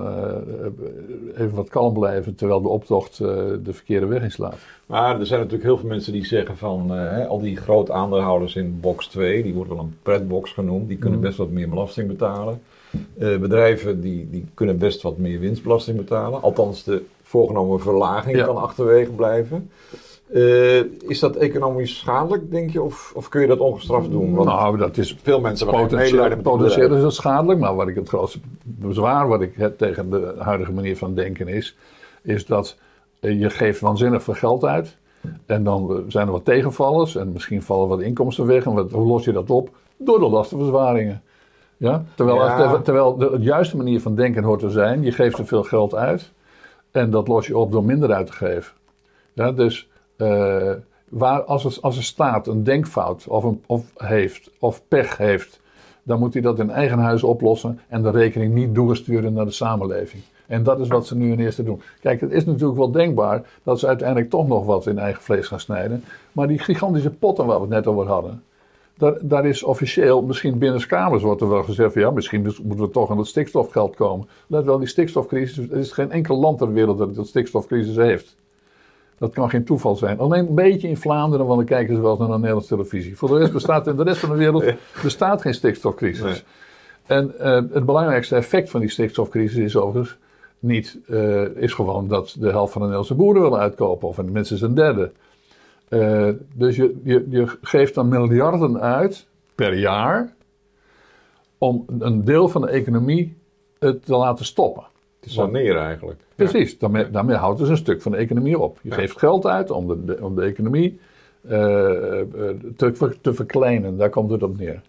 even 1.36 1.54
wat 1.54 1.68
kalm 1.68 1.92
blijven 1.94 2.34
terwijl 2.34 2.60
de 2.62 2.68
optocht 2.68 3.18
de 3.18 3.60
verkeerde 3.72 4.06
weg 4.06 4.22
inslaat. 4.22 4.56
Maar 4.86 5.20
er 5.20 5.26
zijn 5.26 5.40
natuurlijk 5.40 5.68
heel 5.68 5.78
veel 5.78 5.88
mensen 5.88 6.12
die 6.12 6.24
zeggen 6.26 6.56
van 6.56 6.90
hè, 6.90 7.26
al 7.26 7.40
die 7.40 7.56
grote 7.56 7.92
aandeelhouders 7.92 8.56
in 8.56 8.78
box 8.80 9.06
2, 9.06 9.42
die 9.42 9.54
wordt 9.54 9.70
wel 9.70 9.78
een 9.78 9.96
pretbox 10.02 10.52
genoemd, 10.52 10.88
die 10.88 10.98
kunnen 10.98 11.18
Mhm. 11.18 11.26
best 11.28 11.38
wat 11.38 11.50
meer 11.50 11.68
belasting 11.68 12.08
betalen. 12.08 12.60
Eh, 13.18 13.36
bedrijven 13.36 14.00
die, 14.00 14.28
die 14.30 14.46
kunnen 14.54 14.78
best 14.78 15.02
wat 15.02 15.18
meer 15.18 15.40
winstbelasting 15.40 15.96
betalen. 15.96 16.42
Althans, 16.42 16.84
de 16.84 17.02
voorgenomen 17.22 17.80
verlaging 17.80 18.36
Ja. 18.36 18.44
kan 18.44 18.56
achterwege 18.56 19.10
blijven. 19.10 19.70
Eh, 20.32 20.78
is 21.08 21.18
dat 21.18 21.36
economisch 21.36 21.98
schadelijk, 21.98 22.50
denk 22.50 22.70
je, 22.70 22.82
of, 22.82 23.12
of 23.14 23.28
kun 23.28 23.40
je 23.40 23.46
dat 23.46 23.58
ongestraft 23.58 24.10
doen? 24.10 24.34
Want 24.34 24.48
nou, 24.48 24.76
dat 24.76 24.96
is 24.96 25.16
veel 25.22 25.40
mensen 25.40 25.66
Potentieel, 25.66 26.36
potentieel 26.36 26.94
is 26.94 27.02
dat 27.02 27.14
schadelijk, 27.14 27.60
maar 27.60 27.74
wat 27.74 27.88
ik 27.88 27.94
het 27.94 28.08
grootste 28.08 28.38
bezwaar 28.64 29.28
wat 29.28 29.40
ik 29.40 29.52
heb 29.56 29.78
tegen 29.78 30.10
de 30.10 30.34
huidige 30.38 30.72
manier 30.72 30.96
van 30.96 31.14
denken 31.14 31.48
is, 31.48 31.76
is 32.22 32.46
dat 32.46 32.76
eh, 33.20 33.40
je 33.40 33.50
geeft 33.50 33.80
waanzinnig 33.80 34.22
veel 34.22 34.34
geld 34.34 34.64
uit 34.64 34.96
en 35.46 35.64
dan 35.64 36.04
zijn 36.08 36.26
er 36.26 36.32
wat 36.32 36.44
tegenvallers 36.44 37.16
en 37.16 37.32
misschien 37.32 37.62
vallen 37.62 37.88
wat 37.88 38.00
inkomsten 38.00 38.46
weg 38.46 38.64
en 38.64 38.72
wat, 38.74 38.90
hoe 38.90 39.06
los 39.06 39.24
je 39.24 39.32
dat 39.32 39.50
op? 39.50 39.70
Door 39.96 40.18
de 40.18 40.28
lastenverzwaringen. 40.28 41.22
Ja? 41.78 42.04
Terwijl, 42.14 42.38
Ja. 42.38 42.78
terwijl 42.78 43.16
de, 43.16 43.30
de 43.30 43.44
juiste 43.44 43.76
manier 43.76 44.00
van 44.00 44.14
denken 44.14 44.42
hoort 44.42 44.60
te 44.60 44.70
zijn, 44.70 45.02
je 45.02 45.12
geeft 45.12 45.36
te 45.36 45.44
veel 45.44 45.62
geld 45.62 45.94
uit 45.94 46.32
en 46.90 47.10
dat 47.10 47.28
los 47.28 47.46
je 47.46 47.58
op 47.58 47.72
door 47.72 47.84
minder 47.84 48.12
uit 48.12 48.26
te 48.26 48.32
geven. 48.32 48.72
Ja, 49.32 49.52
dus 49.52 49.88
eh, 50.16 50.72
waar, 51.08 51.42
als, 51.42 51.64
het, 51.64 51.82
als 51.82 51.96
een 51.96 52.02
staat 52.02 52.46
een 52.46 52.64
denkfout 52.64 53.28
of, 53.28 53.44
een, 53.44 53.62
of 53.66 53.84
heeft 53.96 54.50
of 54.58 54.82
pech 54.88 55.16
heeft, 55.16 55.60
dan 56.02 56.18
moet 56.18 56.32
hij 56.32 56.42
dat 56.42 56.58
in 56.58 56.70
eigen 56.70 56.98
huis 56.98 57.22
oplossen 57.22 57.80
en 57.88 58.02
de 58.02 58.10
rekening 58.10 58.54
niet 58.54 58.74
doorsturen 58.74 59.32
naar 59.32 59.44
de 59.44 59.50
samenleving. 59.50 60.22
En 60.46 60.62
dat 60.62 60.80
is 60.80 60.88
wat 60.88 61.06
ze 61.06 61.16
nu 61.16 61.32
in 61.32 61.38
eerste 61.40 61.62
doen. 61.62 61.82
Kijk, 62.00 62.20
het 62.20 62.30
is 62.30 62.44
natuurlijk 62.44 62.78
wel 62.78 62.90
denkbaar 62.90 63.42
dat 63.62 63.78
ze 63.78 63.86
uiteindelijk 63.86 64.30
toch 64.30 64.48
nog 64.48 64.64
wat 64.64 64.86
in 64.86 64.98
eigen 64.98 65.22
vlees 65.22 65.46
gaan 65.46 65.60
snijden. 65.60 66.04
Maar 66.32 66.46
die 66.46 66.58
gigantische 66.58 67.10
potten 67.10 67.46
waar 67.46 67.56
we 67.56 67.62
het 67.62 67.70
net 67.70 67.86
over 67.86 68.06
hadden, 68.06 68.42
daar, 68.98 69.14
daar 69.20 69.46
is 69.46 69.62
officieel, 69.62 70.22
misschien 70.22 70.58
binnenskamers 70.58 71.22
wordt 71.22 71.40
er 71.40 71.48
wel 71.48 71.62
gezegd 71.62 71.92
van 71.92 72.02
ja, 72.02 72.10
misschien 72.10 72.42
dus 72.42 72.60
moeten 72.60 72.84
we 72.84 72.90
toch 72.90 73.10
aan 73.10 73.18
het 73.18 73.26
stikstofgeld 73.26 73.96
komen. 73.96 74.28
Let 74.46 74.64
wel, 74.64 74.78
die 74.78 74.88
stikstofcrisis, 74.88 75.70
er 75.70 75.76
is 75.76 75.92
geen 75.92 76.10
enkel 76.10 76.38
land 76.38 76.58
ter 76.58 76.72
wereld 76.72 76.98
dat 76.98 77.16
een 77.16 77.24
stikstofcrisis 77.24 77.96
heeft. 77.96 78.36
Dat 79.18 79.32
kan 79.32 79.50
geen 79.50 79.64
toeval 79.64 79.96
zijn. 79.96 80.18
Alleen 80.18 80.46
een 80.48 80.54
beetje 80.54 80.88
in 80.88 80.96
Vlaanderen, 80.96 81.46
want 81.46 81.58
dan 81.58 81.68
kijken 81.68 81.94
ze 81.94 82.00
wel 82.00 82.10
eens 82.10 82.18
naar 82.18 82.28
de 82.28 82.34
Nederlandse 82.34 82.74
televisie. 82.74 83.16
Voor 83.16 83.28
de 83.28 83.38
rest 83.38 83.52
bestaat 83.52 83.86
in 83.86 83.96
de 83.96 84.02
rest 84.02 84.20
van 84.20 84.30
de 84.30 84.36
wereld 84.36 84.64
bestaat 85.02 85.40
geen 85.40 85.54
stikstofcrisis. 85.54 86.22
Nee. 86.22 86.42
En 87.06 87.38
eh, 87.38 87.54
het 87.72 87.84
belangrijkste 87.84 88.36
effect 88.36 88.70
van 88.70 88.80
die 88.80 88.90
stikstofcrisis 88.90 89.56
is 89.56 89.76
overigens 89.76 90.16
niet, 90.58 90.98
eh, 91.06 91.56
is 91.56 91.72
gewoon 91.72 92.08
dat 92.08 92.36
de 92.38 92.50
helft 92.50 92.72
van 92.72 92.82
de 92.82 92.88
Nederlandse 92.88 93.14
boeren 93.14 93.42
willen 93.42 93.58
uitkopen, 93.58 94.08
of 94.08 94.22
minstens 94.22 94.60
een 94.60 94.74
derde. 94.74 95.10
Eh, 95.88 96.28
dus 96.54 96.76
je, 96.76 97.00
je, 97.04 97.26
je 97.30 97.56
geeft 97.62 97.94
dan 97.94 98.08
miljarden 98.08 98.80
uit 98.80 99.26
per 99.54 99.74
jaar 99.78 100.34
om 101.58 101.84
een 101.98 102.24
deel 102.24 102.48
van 102.48 102.60
de 102.60 102.68
economie 102.68 103.36
eh, 103.78 103.90
te 103.90 104.16
laten 104.16 104.44
stoppen. 104.44 104.84
Te 105.20 105.30
saneren 105.30 105.82
eigenlijk. 105.82 106.20
Precies, 106.34 106.78
daarmee, 106.78 107.10
daarmee 107.10 107.36
houdt 107.36 107.58
dus 107.58 107.68
een 107.68 107.76
stuk 107.76 108.02
van 108.02 108.12
de 108.12 108.18
economie 108.18 108.58
op. 108.58 108.78
Je 108.82 108.88
Ja. 108.88 108.94
geeft 108.94 109.18
geld 109.18 109.46
uit 109.46 109.70
om 109.70 109.86
de, 109.86 110.04
de- 110.04 110.18
om 110.24 110.34
de 110.34 110.42
economie 110.42 111.00
eh, 111.42 111.50
te, 112.76 113.16
te 113.20 113.34
verkleinen, 113.34 113.96
daar 113.96 114.10
komt 114.10 114.30
het 114.30 114.42
op 114.42 114.58
neer. 114.58 114.80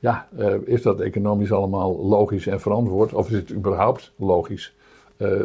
Ja, 0.00 0.28
is 0.64 0.82
dat 0.82 1.00
economisch 1.00 1.52
allemaal 1.52 2.06
logisch 2.06 2.46
en 2.46 2.60
verantwoord? 2.60 3.12
Of 3.14 3.30
is 3.30 3.36
het 3.36 3.52
überhaupt 3.52 4.12
logisch? 4.16 4.74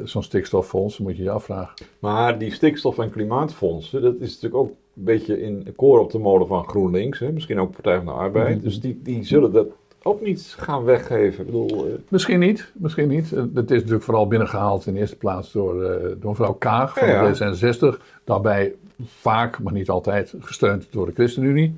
Zo'n 0.03 0.23
stikstoffonds, 0.23 0.97
moet 0.97 1.17
je 1.17 1.23
je 1.23 1.29
afvragen. 1.29 1.73
Maar 1.99 2.37
die 2.39 2.51
stikstof- 2.53 2.97
en 2.97 3.09
klimaatfondsen, 3.11 4.01
dat 4.01 4.13
is 4.19 4.33
natuurlijk 4.33 4.55
ook 4.55 4.71
een 4.97 5.03
beetje 5.03 5.41
in 5.41 5.73
koor 5.75 5.99
op 5.99 6.11
de 6.11 6.19
molen 6.19 6.47
van 6.47 6.67
GroenLinks. 6.67 7.19
Hè? 7.19 7.31
Misschien 7.31 7.59
ook 7.59 7.71
Partij 7.71 7.95
van 7.97 8.05
de 8.05 8.11
Arbeid. 8.11 8.55
Mhm. 8.55 8.63
Dus 8.63 8.79
die, 8.79 8.99
die 9.03 9.23
zullen 9.23 9.51
dat 9.51 9.67
ook 10.03 10.21
niet 10.21 10.55
gaan 10.57 10.83
weggeven. 10.83 11.39
Ik 11.39 11.45
bedoel, 11.45 11.85
eh, 11.85 11.91
Misschien 12.09 12.39
niet, 12.39 12.71
misschien 12.73 13.07
niet. 13.07 13.33
Eh, 13.33 13.43
Het 13.53 13.71
is 13.71 13.77
natuurlijk 13.77 14.03
vooral 14.03 14.27
binnengehaald 14.27 14.85
in 14.85 14.93
de 14.93 14.99
eerste 14.99 15.15
plaats 15.17 15.51
door, 15.51 15.83
eh, 15.83 16.07
door 16.19 16.29
mevrouw 16.29 16.53
Kaag 16.53 16.97
van 16.99 17.07
Ja, 17.07 17.13
ja. 17.23 17.31
de 17.31 17.35
D66. 17.35 18.01
Daarbij 18.23 18.73
vaak, 19.05 19.59
maar 19.59 19.73
niet 19.73 19.89
altijd, 19.89 20.33
gesteund 20.39 20.87
door 20.89 21.05
de 21.05 21.13
ChristenUnie. 21.13 21.75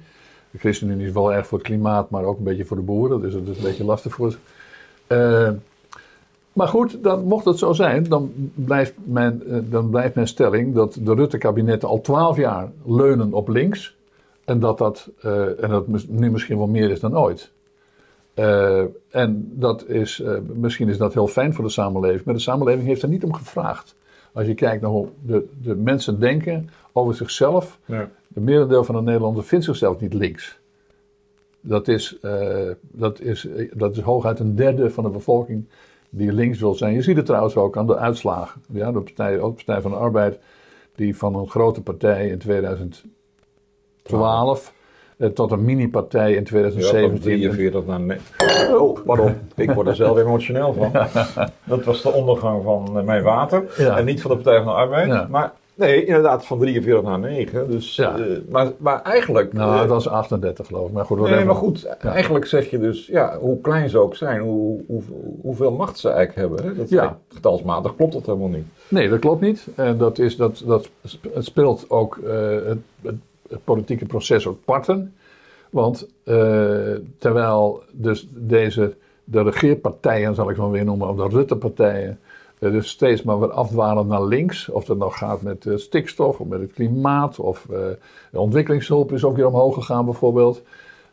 De 0.52 0.58
ChristenUnie 0.58 1.06
is 1.08 1.14
wel 1.14 1.34
erg 1.34 1.48
voor 1.48 1.58
het 1.58 1.68
klimaat, 1.68 2.10
maar 2.10 2.24
ook 2.24 2.38
een 2.38 2.44
beetje 2.44 2.66
voor 2.66 2.78
de 2.78 2.84
boeren. 2.84 3.22
Dus 3.22 3.34
dat 3.34 3.48
is 3.48 3.58
een 3.58 3.64
beetje 3.64 3.84
lastig 3.84 4.14
voor 4.14 4.32
ze. 4.32 4.38
Eh, 5.08 5.50
maar 6.60 6.68
goed, 6.68 7.04
dan, 7.04 7.24
mocht 7.24 7.46
het 7.46 7.58
zo 7.58 7.74
zijn, 7.74 8.04
dan 8.04 8.32
blijft, 8.54 8.94
mijn, 9.04 9.44
eh, 9.48 9.58
dan 9.64 9.90
blijft 9.90 10.16
mijn 10.16 10.28
stelling 10.28 10.76
dat 10.76 10.98
de 11.02 11.14
Rutte-kabinetten 11.14 11.90
al 11.90 12.02
twaalf 12.02 12.38
jaar 12.38 12.72
leunen 12.86 13.34
op 13.34 13.48
links. 13.48 13.96
En 14.46 14.60
dat 14.60 14.78
dat, 14.78 15.10
eh, 15.22 15.64
en 15.64 15.70
dat 15.70 15.88
nu 16.08 16.32
misschien 16.32 16.58
wel 16.58 16.68
meer 16.68 16.90
is 16.90 17.00
dan 17.00 17.18
ooit. 17.18 17.52
Eh, 18.34 18.84
en 19.10 19.52
dat 19.54 19.88
is, 19.88 20.24
misschien 20.54 20.90
is 20.90 20.98
dat 20.98 21.14
heel 21.14 21.28
fijn 21.28 21.54
voor 21.54 21.64
de 21.64 21.70
samenleving, 21.70 22.26
maar 22.26 22.34
de 22.34 22.40
samenleving 22.40 22.88
heeft 22.88 23.02
er 23.02 23.10
niet 23.10 23.24
om 23.24 23.34
gevraagd. 23.34 23.96
Als 24.34 24.48
je 24.48 24.54
kijkt 24.54 24.82
naar 24.82 24.92
hoe 24.92 25.08
de, 25.26 25.48
de 25.62 25.76
mensen 25.76 26.20
denken 26.20 26.70
over 26.92 27.16
zichzelf, 27.16 27.80
ja. 27.86 28.10
de 28.28 28.40
merendeel 28.40 28.84
van 28.84 28.96
de 28.96 29.02
Nederlanders 29.02 29.48
vindt 29.48 29.66
zichzelf 29.66 30.00
niet 30.00 30.14
links. 30.14 30.60
Dat 31.62 31.88
is, 31.88 32.18
dat, 32.82 33.20
is, 33.20 33.48
dat 33.74 33.98
is 33.98 34.04
hooguit 34.04 34.40
een 34.40 34.56
derde 34.56 34.90
van 34.90 35.04
de 35.04 35.10
bevolking 35.10 35.66
die 36.10 36.34
links 36.34 36.60
wil 36.60 36.74
zijn. 36.76 36.94
Je 36.94 37.02
ziet 37.02 37.18
het 37.18 37.26
trouwens 37.26 37.56
ook 37.56 37.78
aan 37.78 37.88
de 37.88 37.98
uitslagen. 37.98 38.62
Ja, 38.72 38.92
de 38.92 39.00
partij, 39.02 39.40
ook 39.40 39.58
de 39.58 39.64
Partij 39.64 39.82
van 39.82 39.92
de 39.92 39.98
Arbeid, 39.98 40.40
die 40.96 41.18
van 41.18 41.36
een 41.36 41.50
grote 41.50 41.82
partij 41.82 42.28
in 42.28 42.38
2012 44.04 44.74
eh, 45.18 45.28
tot 45.30 45.52
een 45.52 45.66
mini-partij 45.66 46.28
in 46.34 46.34
Ja, 46.34 46.36
van 46.38 46.44
2017. 46.46 47.22
43 47.22 47.86
naar 47.86 48.00
ne- 48.00 48.18
Oh, 48.74 48.98
pardon. 49.06 49.36
Ik 49.56 49.72
word 49.72 49.88
er 49.88 49.96
zelf 49.96 50.18
emotioneel 50.18 50.74
van. 50.74 50.92
Dat 51.64 51.84
was 51.84 52.02
de 52.02 52.12
ondergang 52.12 52.64
van 52.64 52.98
eh, 52.98 53.04
mijn 53.04 53.24
water. 53.24 53.64
Ja. 53.78 53.98
En 53.98 54.06
niet 54.06 54.22
van 54.22 54.32
de 54.32 54.38
Partij 54.38 54.58
van 54.64 54.66
de 54.74 54.80
Arbeid. 54.80 55.08
Ja. 55.08 55.28
Maar 55.30 55.54
nee, 55.80 56.06
inderdaad 56.06 56.46
van 56.46 56.60
43 56.60 57.04
naar 57.04 57.20
9. 57.20 57.70
Dus, 57.70 57.96
Ja. 57.96 58.18
eh, 58.18 58.26
maar, 58.50 58.72
maar 58.78 59.02
eigenlijk... 59.02 59.54
nou, 59.54 59.74
eh, 59.74 59.80
dat 59.80 59.88
was 59.88 60.08
38 60.08 60.68
geloof 60.68 60.88
ik. 60.88 60.94
Maar 60.94 61.06
goed, 61.06 61.20
Nee, 61.20 61.46
maar 61.46 61.56
goed, 61.56 61.86
eigenlijk 62.02 62.46
zeg 62.46 62.70
je 62.70 62.80
dus, 62.80 63.08
ja, 63.08 63.38
hoe 63.38 63.62
klein 63.62 63.90
ze 63.90 63.98
ook 63.98 64.16
zijn, 64.16 64.42
hoe, 64.42 64.82
hoe, 64.88 65.02
hoeveel 65.42 65.72
macht 65.72 65.98
ze 65.98 66.10
eigenlijk 66.10 66.50
hebben. 66.50 66.70
Hè? 66.70 66.76
Dat 66.76 66.90
Ja. 66.90 67.20
Getalsmatig 67.28 67.96
klopt 67.96 68.14
dat 68.14 68.26
helemaal 68.26 68.48
niet. 68.48 68.66
Nee, 68.88 69.10
dat 69.10 69.20
klopt 69.20 69.42
niet. 69.42 69.68
En 69.76 69.98
dat, 69.98 70.20
is, 70.20 70.36
dat, 70.36 70.64
dat 70.66 70.90
speelt 71.38 71.86
ook 71.90 72.18
eh, 72.18 72.50
het, 72.66 72.78
het, 73.50 73.64
politieke 73.64 74.06
proces 74.06 74.48
ook 74.48 74.58
parten. 74.66 75.14
Want 75.70 76.08
terwijl 77.18 77.84
dus 77.92 78.28
deze, 78.32 78.96
de 79.24 79.42
regeerpartijen, 79.42 80.36
zal 80.36 80.50
ik 80.50 80.58
maar 80.58 80.72
weer 80.72 80.86
noemen, 80.86 81.08
of 81.08 81.16
de 81.16 81.36
Rutte-partijen, 81.38 82.20
eh, 82.60 82.72
dus 82.72 82.90
steeds 82.90 83.24
maar 83.24 83.40
weer 83.40 83.52
afdwalen 83.52 84.08
naar 84.08 84.24
links. 84.24 84.70
Of 84.70 84.86
dat 84.86 84.98
nou 84.98 85.12
gaat 85.12 85.42
met 85.42 85.66
eh, 85.66 85.78
stikstof, 85.78 86.40
of 86.40 86.48
met 86.48 86.60
het 86.60 86.74
klimaat, 86.74 87.40
of 87.40 87.66
eh, 87.70 87.80
de 88.32 88.40
ontwikkelingshulp 88.40 89.12
is 89.12 89.24
ook 89.24 89.36
weer 89.36 89.48
omhoog 89.48 89.74
gegaan 89.74 90.06
bijvoorbeeld. 90.06 90.62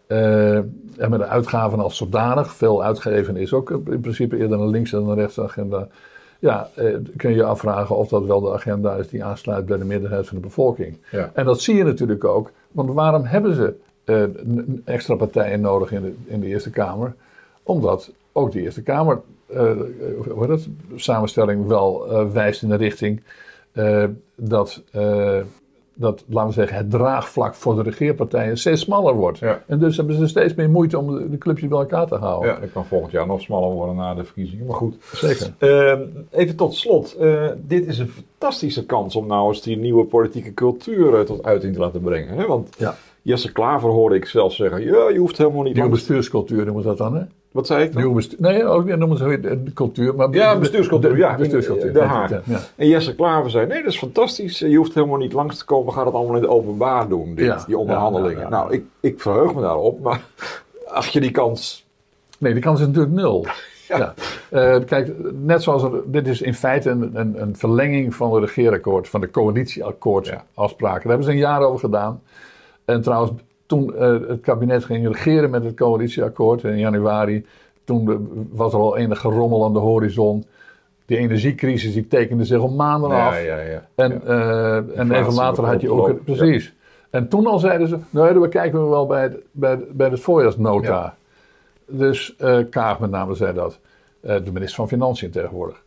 Eh, 0.06 0.56
en 0.56 1.10
met 1.10 1.18
de 1.18 1.26
uitgaven 1.26 1.80
als 1.80 1.96
zodanig, 1.96 2.54
veel 2.54 2.84
uitgeven 2.84 3.36
is 3.36 3.52
ook 3.52 3.70
in 3.70 4.00
principe 4.00 4.36
eerder 4.36 4.60
een 4.60 4.70
links- 4.70 4.90
dan 4.90 5.08
een 5.08 5.14
rechtsagenda. 5.16 5.88
Ja, 6.38 6.68
kun 7.16 7.30
je 7.30 7.36
je 7.36 7.44
afvragen 7.44 7.96
of 7.96 8.08
dat 8.08 8.24
wel 8.24 8.40
de 8.40 8.52
agenda 8.52 8.94
is 8.94 9.08
die 9.08 9.24
aansluit 9.24 9.66
bij 9.66 9.78
de 9.78 9.84
meerderheid 9.84 10.26
van 10.26 10.36
de 10.36 10.42
bevolking. 10.42 10.98
Ja. 11.10 11.30
En 11.34 11.44
dat 11.44 11.60
zie 11.60 11.74
je 11.74 11.84
natuurlijk 11.84 12.24
ook, 12.24 12.50
want 12.72 12.92
waarom 12.92 13.24
hebben 13.24 13.54
ze 13.54 13.74
extra 14.84 15.14
partijen 15.14 15.60
nodig 15.60 15.92
in 15.92 16.02
de, 16.02 16.14
in 16.24 16.40
de 16.40 16.46
Eerste 16.46 16.70
Kamer? 16.70 17.14
Omdat 17.62 18.12
ook 18.32 18.52
de 18.52 18.60
Eerste 18.60 18.82
Kamer, 18.82 19.20
hoe 19.46 20.36
heet 20.40 20.48
het, 20.48 20.68
samenstelling 20.94 21.66
wel 21.66 22.06
eh, 22.10 22.30
wijst 22.32 22.62
in 22.62 22.68
de 22.68 22.76
richting 22.76 23.22
eh, 23.72 24.04
dat, 24.36 24.82
eh, 24.90 25.38
dat, 25.94 26.24
laten 26.28 26.48
we 26.48 26.54
zeggen, 26.54 26.76
het 26.76 26.90
draagvlak 26.90 27.54
voor 27.54 27.74
de 27.74 27.82
regeerpartijen 27.82 28.58
steeds 28.58 28.80
smaller 28.80 29.14
wordt. 29.14 29.38
Ja. 29.38 29.62
En 29.66 29.78
dus 29.78 29.96
hebben 29.96 30.16
ze 30.16 30.26
steeds 30.26 30.54
meer 30.54 30.70
moeite 30.70 30.98
om 30.98 31.18
de, 31.18 31.30
de 31.30 31.38
clubjes 31.38 31.68
bij 31.68 31.78
elkaar 31.78 32.06
te 32.06 32.14
houden. 32.14 32.50
Ja, 32.50 32.60
dat 32.60 32.72
kan 32.72 32.86
volgend 32.86 33.12
jaar 33.12 33.26
nog 33.26 33.40
smaller 33.40 33.70
worden 33.70 33.96
na 33.96 34.14
de 34.14 34.24
verkiezingen, 34.24 34.66
maar 34.66 34.76
goed. 34.76 34.96
Zeker. 35.12 35.54
Ehm, 35.58 36.00
even 36.30 36.56
tot 36.56 36.74
slot. 36.74 37.14
Eh, 37.14 37.48
dit 37.56 37.86
is 37.86 37.98
een 37.98 38.08
fantastische 38.08 38.86
kans 38.86 39.16
om 39.16 39.26
nou 39.26 39.48
eens 39.48 39.62
die 39.62 39.76
nieuwe 39.76 40.04
politieke 40.04 40.54
cultuur 40.54 41.14
eh, 41.14 41.20
tot 41.20 41.42
uiting 41.42 41.74
te 41.74 41.80
laten 41.80 42.00
brengen. 42.00 42.36
Hè? 42.36 42.46
Want 42.46 42.74
Ja. 42.78 42.96
Jesse 43.22 43.52
Klaver 43.52 43.90
hoorde 43.90 44.14
ik 44.14 44.26
zelf 44.26 44.54
zeggen, 44.54 44.82
ja, 44.82 45.08
je 45.08 45.18
hoeft 45.18 45.38
helemaal 45.38 45.62
niet 45.62 45.74
Nieuwe 45.74 45.90
bestuurscultuur 45.90 46.64
noemen 46.64 46.82
ze 46.82 46.88
dat 46.88 46.98
dan, 46.98 47.16
hè? 47.16 47.22
Wat 47.56 47.66
zei 47.66 47.84
ik 47.84 47.92
dan? 47.92 48.00
Nieuwe 48.00 48.16
bestuur, 48.16 48.36
nee, 48.40 48.64
ook 48.64 48.96
noemen 48.96 49.16
ze 49.18 49.24
weer 49.24 49.40
de 49.42 49.72
cultuur. 49.74 50.14
Maar 50.14 50.30
Ja, 50.30 50.52
de- 50.54 50.58
bestuurscultuur, 50.60 51.10
de- 51.12 51.16
ja, 51.18 51.34
bestuurscultuur. 51.34 51.92
Ja, 51.94 52.04
Haag. 52.04 52.30
ja, 52.30 52.40
ja. 52.44 52.58
En 52.76 52.88
Jesse 52.88 53.14
Klaver 53.14 53.50
zei, 53.50 53.66
nee, 53.66 53.82
dat 53.82 53.92
is 53.92 53.98
fantastisch. 53.98 54.58
Je 54.58 54.76
hoeft 54.76 54.94
helemaal 54.94 55.16
niet 55.18 55.32
langs 55.32 55.58
te 55.58 55.64
komen. 55.64 55.86
We 55.86 55.92
gaan 55.92 56.06
het 56.06 56.14
allemaal 56.14 56.36
in 56.36 56.42
het 56.42 56.50
openbaar 56.50 57.08
doen, 57.08 57.34
dit, 57.34 57.44
Ja, 57.46 57.64
die 57.66 57.78
onderhandelingen. 57.78 58.32
ja, 58.32 58.38
ja, 58.42 58.48
ja. 58.50 58.56
Nou, 58.62 58.72
ik, 58.74 58.84
ik 59.00 59.20
verheug 59.20 59.54
me 59.54 59.60
daarop, 59.60 60.00
maar 60.00 60.20
acht 60.88 61.12
je 61.12 61.20
die 61.20 61.30
kans... 61.30 61.86
Nee, 62.38 62.52
die 62.52 62.62
kans 62.62 62.80
is 62.80 62.86
natuurlijk 62.86 63.14
nul. 63.14 63.46
Ja. 63.88 64.14
Eh, 64.50 64.76
kijk, 64.86 65.12
net 65.32 65.62
zoals 65.62 65.82
er, 65.82 65.90
dit 66.06 66.26
is 66.28 66.40
in 66.42 66.54
feite 66.54 66.90
een, 66.90 67.10
een, 67.14 67.42
een 67.42 67.56
verlenging 67.56 68.14
van 68.14 68.34
het 68.34 68.44
regeerakkoord, 68.44 69.08
van 69.08 69.20
de 69.20 69.30
coalitieakkoord 69.30 70.26
Ja. 70.26 70.44
afspraken. 70.54 71.00
Daar 71.00 71.08
hebben 71.08 71.24
ze 71.26 71.30
een 71.32 71.38
jaar 71.38 71.60
over 71.62 71.78
gedaan. 71.80 72.22
En 72.84 73.02
trouwens, 73.02 73.32
toen 73.66 73.94
eh, 73.96 74.08
het 74.28 74.40
kabinet 74.40 74.84
ging 74.84 75.06
regeren 75.06 75.50
met 75.50 75.64
het 75.64 75.76
coalitieakkoord 75.76 76.62
in 76.64 76.78
januari, 76.78 77.46
toen 77.84 78.28
was 78.52 78.72
er 78.72 78.78
al 78.78 78.96
enige 78.96 79.28
rommel 79.28 79.64
aan 79.64 79.72
de 79.72 79.78
horizon. 79.78 80.44
Die 81.06 81.16
energiecrisis 81.18 81.92
die 81.92 82.08
tekende 82.08 82.44
zich 82.44 82.58
al 82.60 82.68
maanden 82.68 83.10
af. 83.10 83.42
ja, 83.42 83.58
ja. 83.60 83.86
En, 83.94 84.20
Ja. 84.24 84.30
eh, 84.80 84.98
en 84.98 85.12
even 85.12 85.34
later 85.34 85.64
had 85.64 85.80
je 85.80 85.90
ook... 85.90 85.96
lopen, 86.08 86.24
Precies. 86.24 86.74
En 87.10 87.28
toen 87.28 87.46
al 87.46 87.58
zeiden 87.58 87.88
ze, 87.88 87.98
nou 88.10 88.40
we 88.40 88.48
kijken 88.48 88.82
we 88.82 88.88
wel 88.88 89.06
bij, 89.06 89.22
het- 89.22 89.38
bij, 89.50 89.78
bij 89.92 90.08
de 90.08 90.16
voorjaarsnota. 90.16 90.88
Ja. 90.88 91.14
Dus 91.86 92.36
eh 92.36 92.58
Kaag 92.70 92.98
met 93.00 93.10
name 93.10 93.34
zei 93.34 93.54
dat. 93.54 93.78
De 94.20 94.50
minister 94.52 94.74
van 94.74 94.88
Financiën 94.88 95.30
tegenwoordig. 95.30 95.84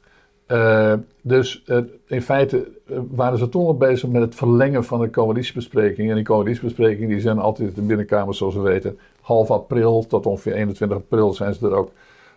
Eh, 0.49 0.93
dus 1.21 1.63
eh, 1.65 1.77
in 2.07 2.21
feite 2.21 2.67
eh, 2.87 2.97
waren 3.11 3.37
ze 3.37 3.49
toen 3.49 3.65
al 3.65 3.77
bezig 3.77 4.09
met 4.09 4.21
het 4.21 4.35
verlengen 4.35 4.83
van 4.83 4.99
de 4.99 5.09
coalitiebesprekingen. 5.09 6.09
En 6.09 6.15
die 6.15 6.25
coalitiebesprekingen 6.25 7.09
die 7.09 7.19
zijn 7.19 7.39
altijd 7.39 7.67
in 7.67 7.73
de 7.75 7.81
binnenkamer 7.81 8.35
zoals 8.35 8.55
we 8.55 8.61
weten. 8.61 8.99
Half 9.21 9.51
april 9.51 10.05
tot 10.07 10.25
ongeveer 10.25 10.53
21 10.53 10.97
april 10.97 11.33
zijn 11.33 11.53
ze 11.53 11.67
er 11.67 11.75
ook 11.75 11.91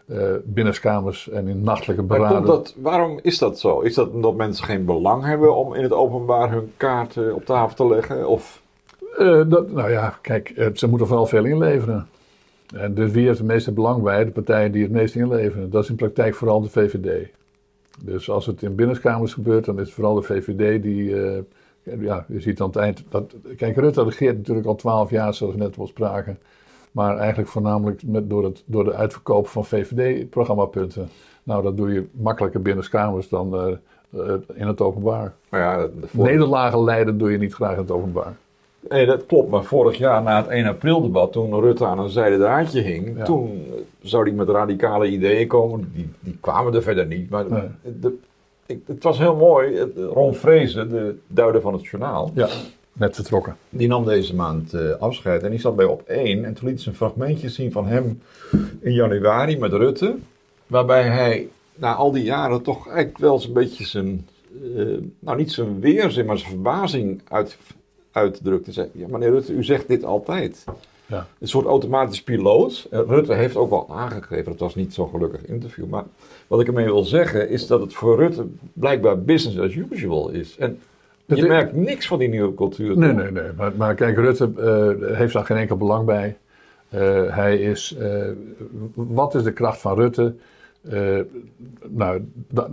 eh 0.07 0.19
binnenskamers 0.45 1.29
en 1.29 1.49
in 1.49 1.63
nachtelijke 1.63 2.03
beraden. 2.03 2.45
dat, 2.45 2.75
waarom 2.79 3.19
is 3.23 3.39
dat 3.39 3.61
zo? 3.61 3.81
Is 3.81 3.95
dat 3.95 4.11
omdat 4.11 4.35
mensen 4.35 4.65
geen 4.65 4.85
belang 4.85 5.25
hebben 5.25 5.57
om 5.57 5.75
in 5.75 5.83
het 5.83 5.93
openbaar 5.93 6.51
hun 6.51 6.73
kaart 6.77 7.17
eh, 7.17 7.35
op 7.35 7.45
tafel 7.45 7.77
te 7.77 7.95
leggen? 7.95 8.29
Of... 8.29 8.63
Dat, 9.49 9.71
nou 9.71 9.91
ja, 9.91 10.19
kijk, 10.23 10.71
ze 10.75 10.89
moeten 10.89 11.07
vooral 11.07 11.27
veel 11.27 11.45
inleveren. 11.45 12.07
En 12.75 12.95
dus 12.95 13.11
wie 13.11 13.27
heeft 13.27 13.39
het 13.39 13.47
meeste 13.47 13.73
belang 13.73 14.03
bij? 14.03 14.25
De 14.25 14.31
partijen 14.31 14.73
die 14.73 14.83
het 14.83 14.93
meeste 14.93 15.19
inleveren. 15.19 15.71
Dat 15.71 15.83
is 15.83 15.89
in 15.89 15.97
praktijk 15.97 16.35
vooral 16.35 16.61
de 16.61 16.69
VVD. 16.69 17.29
Dus 18.05 18.31
als 18.31 18.47
het 18.47 18.63
in 18.63 18.75
binnenkamers 18.75 19.33
gebeurt, 19.35 19.65
dan 19.65 19.79
is 19.79 19.85
het 19.87 19.95
vooral 19.95 20.15
de 20.15 20.23
VVD 20.23 20.83
die. 20.83 21.23
eh, 21.27 21.43
ja, 22.01 22.25
je 22.29 22.41
ziet 22.41 22.61
aan 22.61 22.67
het 22.67 22.77
eind. 22.77 23.05
Dat, 23.09 23.35
kijk, 23.57 23.77
Rutte 23.77 24.03
regeert 24.05 24.37
natuurlijk 24.37 24.67
al 24.67 24.75
twaalf 24.75 25.11
jaar, 25.11 25.35
zoals 25.35 25.55
we 25.55 25.59
net 25.61 25.79
al 25.79 25.87
spraken. 25.87 26.39
Maar 26.93 27.17
eigenlijk 27.19 27.49
voornamelijk 27.51 28.03
met, 28.07 28.31
door, 28.31 28.45
het, 28.45 28.63
door 28.67 28.85
de 28.85 28.95
uitverkoop 28.95 29.47
van 29.49 29.65
VVD-programmapunten. 29.65 31.09
Nou, 31.43 31.63
dat 31.63 31.77
doe 31.77 31.93
je 31.93 32.07
makkelijker 32.13 32.63
binnenkamers 32.63 33.29
dan 33.29 33.55
eh, 33.55 33.73
eh, 34.29 34.35
in 34.55 34.67
het 34.67 34.81
openbaar. 34.81 35.35
Maar 35.49 35.61
ja, 35.61 35.77
de 36.01 36.07
vor- 36.07 36.25
Nederlagen 36.25 36.85
leiden 36.85 37.19
doe 37.19 37.31
je 37.31 37.39
niet 37.39 37.55
graag 37.55 37.73
in 37.73 37.79
het 37.79 37.91
openbaar. 37.91 38.37
Nee, 38.89 39.07
dat 39.07 39.27
klopt. 39.27 39.51
Maar 39.51 39.65
vorig 39.65 39.97
jaar 39.99 40.23
na 40.23 40.37
het 40.37 40.47
1 40.51 40.67
april 40.67 41.03
debat, 41.03 41.33
toen 41.33 41.61
Rutte 41.61 41.87
aan 41.87 41.99
een 41.99 42.09
zijde 42.11 42.37
draadje 42.39 42.81
hing, 42.81 43.17
Ja. 43.17 43.25
toen 43.25 43.67
zou 44.03 44.23
hij 44.23 44.33
met 44.33 44.49
radicale 44.49 45.07
ideeën 45.09 45.47
komen. 45.49 45.91
Die, 45.95 46.09
die 46.21 46.37
kwamen 46.41 46.75
er 46.75 46.83
verder 46.83 47.07
niet. 47.07 47.31
Maar 47.31 47.45
Nee. 47.51 47.63
de, 48.01 48.19
ik, 48.67 48.81
het 48.87 49.03
was 49.03 49.19
heel 49.19 49.37
mooi. 49.37 49.81
Ron 49.97 50.35
Vrezen, 50.35 50.89
de 50.89 51.17
duider 51.27 51.61
van 51.61 51.73
het 51.73 51.85
journaal, 51.87 52.31
Ja, 52.35 52.49
net 52.93 53.15
vertrokken. 53.15 53.57
die 53.69 53.89
nam 53.89 54.05
deze 54.05 54.35
maand 54.35 54.75
eh, 54.75 54.91
afscheid. 55.01 55.43
En 55.43 55.51
die 55.51 55.61
zat 55.61 55.77
bij 55.77 55.85
op 55.87 56.03
1. 56.07 56.45
En 56.45 56.55
toen 56.55 56.69
liet 56.69 56.81
ze 56.81 56.89
een 56.89 56.95
fragmentje 56.95 57.49
zien 57.49 57.73
van 57.73 57.87
hem 57.87 58.21
in 58.81 58.93
januari 58.93 59.59
met 59.59 59.73
Rutte. 59.73 60.15
Waarbij 60.67 61.03
hij 61.03 61.49
na 61.75 61.95
al 61.95 62.13
die 62.13 62.25
jaren 62.25 62.63
toch 62.63 62.87
eigenlijk 62.87 63.19
wel 63.19 63.33
eens 63.35 63.47
een 63.47 63.53
beetje 63.53 63.85
zijn, 63.85 64.29
eh, 64.77 64.85
nou 65.19 65.37
niet 65.37 65.53
zijn 65.53 65.81
weerzin, 65.81 66.27
maar 66.27 66.39
zijn 66.39 66.51
verbazing 66.51 67.21
uit, 67.29 67.57
uitdrukte. 68.13 68.73
Zei, 68.73 68.89
ja 68.93 69.07
meneer 69.09 69.31
Rutte, 69.31 69.53
u 69.53 69.65
zegt 69.65 69.89
dit 69.89 70.05
altijd. 70.05 70.65
Ja. 71.07 71.27
Een 71.39 71.49
soort 71.49 71.67
automatisch 71.67 72.23
piloot. 72.23 72.87
Eh, 72.91 73.01
Rutte 73.07 73.35
heeft 73.35 73.57
ook 73.57 73.71
wel 73.71 73.91
aangegeven, 73.91 74.45
dat 74.45 74.61
was 74.61 74.75
niet 74.75 74.95
zo'n 74.95 75.09
gelukkig 75.09 75.47
interview. 75.47 75.87
Maar 75.87 76.05
wat 76.47 76.61
ik 76.61 76.67
ermee 76.67 76.85
wil 76.85 77.05
zeggen 77.05 77.49
is 77.49 77.67
dat 77.67 77.81
het 77.81 77.95
voor 77.95 78.17
Rutte 78.17 78.47
blijkbaar 78.73 79.23
business 79.23 79.59
as 79.59 79.75
usual 79.75 80.31
is. 80.31 80.57
En 80.59 80.79
je 81.25 81.47
merkt 81.47 81.73
niks 81.73 82.07
van 82.07 82.19
die 82.19 82.29
nieuwe 82.29 82.55
cultuur. 82.55 82.99
Nee, 82.99 83.09
toch? 83.09 83.23
nee, 83.23 83.31
nee. 83.31 83.53
Maar, 83.57 83.73
maar 83.77 83.95
kijk, 83.95 84.17
Rutte 84.17 84.51
eh, 84.57 85.17
heeft 85.17 85.33
daar 85.33 85.45
geen 85.45 85.57
enkel 85.57 85.77
belang 85.77 86.07
bij. 86.07 86.37
Eh, 86.89 87.37
hij 87.37 87.59
is, 87.59 87.97
wat 88.95 89.35
is 89.35 89.43
de 89.43 89.53
kracht 89.53 89.81
van 89.81 89.95
Rutte? 89.95 90.35
Eh, 90.91 91.19
nou, 91.89 92.23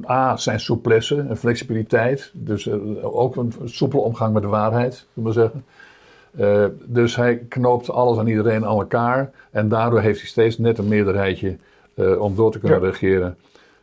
A, 0.09 0.37
zijn 0.37 0.59
souplesse 0.59 1.25
en 1.29 1.37
flexibiliteit. 1.37 2.31
Dus 2.33 2.67
eh, 2.67 2.75
ook 3.01 3.35
een 3.35 3.53
soepele 3.65 4.01
omgang 4.01 4.33
met 4.33 4.41
de 4.41 4.47
waarheid, 4.47 5.05
we 5.13 5.21
maar 5.21 5.33
zeggen. 5.33 5.65
Eh, 6.37 6.65
dus 6.85 7.15
hij 7.15 7.37
knoopt 7.37 7.89
alles 7.89 8.17
aan 8.17 8.27
iedereen 8.27 8.65
aan 8.65 8.77
elkaar. 8.77 9.31
En 9.51 9.69
daardoor 9.69 10.01
heeft 10.01 10.19
hij 10.19 10.27
steeds 10.29 10.57
net 10.57 10.77
een 10.77 10.87
meerderheidje 10.87 11.57
om 12.19 12.35
door 12.35 12.51
te 12.51 12.59
kunnen 12.59 12.81
Ja. 12.81 12.85
regeren. 12.89 13.37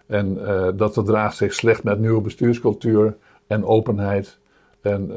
En 0.06 0.38
dat 0.76 0.92
verdraagt 0.92 1.36
zich 1.36 1.54
slecht 1.54 1.82
met 1.82 1.98
nieuwe 1.98 2.20
bestuurscultuur 2.20 3.16
en 3.46 3.64
openheid 3.64 4.38
en, 4.80 5.10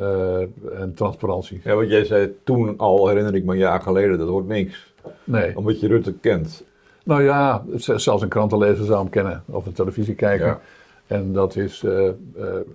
en 0.77 0.93
transparantie. 0.93 1.61
Ja, 1.63 1.75
want 1.75 1.89
jij 1.89 2.05
zei 2.05 2.35
toen 2.43 2.77
al, 2.77 3.07
herinner 3.07 3.35
ik 3.35 3.43
me 3.43 3.51
een 3.51 3.57
jaar 3.57 3.81
geleden, 3.81 4.17
dat 4.17 4.29
wordt 4.29 4.47
niks. 4.47 4.93
Nee. 5.23 5.57
Omdat 5.57 5.79
je 5.79 5.87
Rutte 5.87 6.13
kent. 6.13 6.63
Nou 7.09 7.23
ja, 7.23 7.63
zelfs 7.75 8.21
een 8.21 8.29
krantenlezer 8.29 8.85
zou 8.85 8.99
hem 8.99 9.09
kennen 9.09 9.43
of 9.45 9.65
een 9.65 9.73
televisie 9.73 10.15
kijken. 10.15 10.47
Ja. 10.47 10.59
En 11.07 11.33
dat 11.33 11.55
is, 11.55 11.83
eh, 11.83 12.07
eh, 12.07 12.13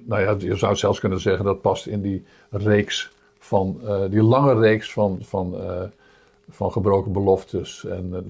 nou 0.04 0.22
ja, 0.22 0.34
je 0.38 0.56
zou 0.56 0.76
zelfs 0.76 1.00
kunnen 1.00 1.20
zeggen 1.20 1.44
dat 1.44 1.60
past 1.60 1.86
in 1.86 2.02
die 2.02 2.24
reeks 2.50 3.12
van, 3.38 3.80
eh, 3.86 4.00
die 4.10 4.22
lange 4.22 4.54
reeks 4.54 4.92
van, 4.92 5.18
van, 5.22 5.54
van 6.50 6.72
gebroken 6.72 7.12
beloftes. 7.12 7.84
En, 7.84 8.26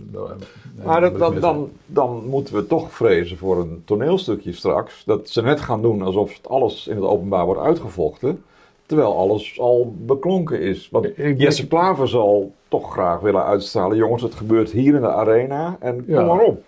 Maar 0.85 1.01
dat, 1.01 1.19
dan, 1.19 1.40
dan, 1.40 1.71
dan 1.87 2.25
moeten 2.27 2.55
we 2.55 2.67
toch 2.67 2.93
vrezen 2.93 3.37
voor 3.37 3.61
een 3.61 3.83
toneelstukje 3.85 4.53
straks. 4.53 5.05
Dat 5.05 5.29
ze 5.29 5.43
net 5.43 5.61
gaan 5.61 5.83
doen 5.83 6.03
alsof 6.03 6.37
het 6.37 6.49
alles 6.49 6.87
in 6.87 6.97
het 6.97 7.05
openbaar 7.05 7.45
wordt 7.45 7.61
uitgevochten. 7.61 8.45
Terwijl 8.87 9.16
alles 9.16 9.61
al 9.61 9.94
beklonken 9.99 10.61
is. 10.61 10.88
Want 10.90 11.18
Ik- 11.18 11.38
Jesse 11.40 11.66
Klaver 11.66 12.09
zal 12.09 12.53
toch 12.68 12.92
graag 12.92 13.20
willen 13.20 13.44
uitstralen. 13.44 13.97
Jongens, 13.97 14.23
het 14.23 14.35
gebeurt 14.35 14.70
hier 14.70 14.94
in 14.94 15.01
de 15.01 15.11
arena. 15.12 15.77
En 15.81 16.05
Ja. 16.07 16.16
kom 16.18 16.27
maar 16.37 16.44
op. 16.44 16.62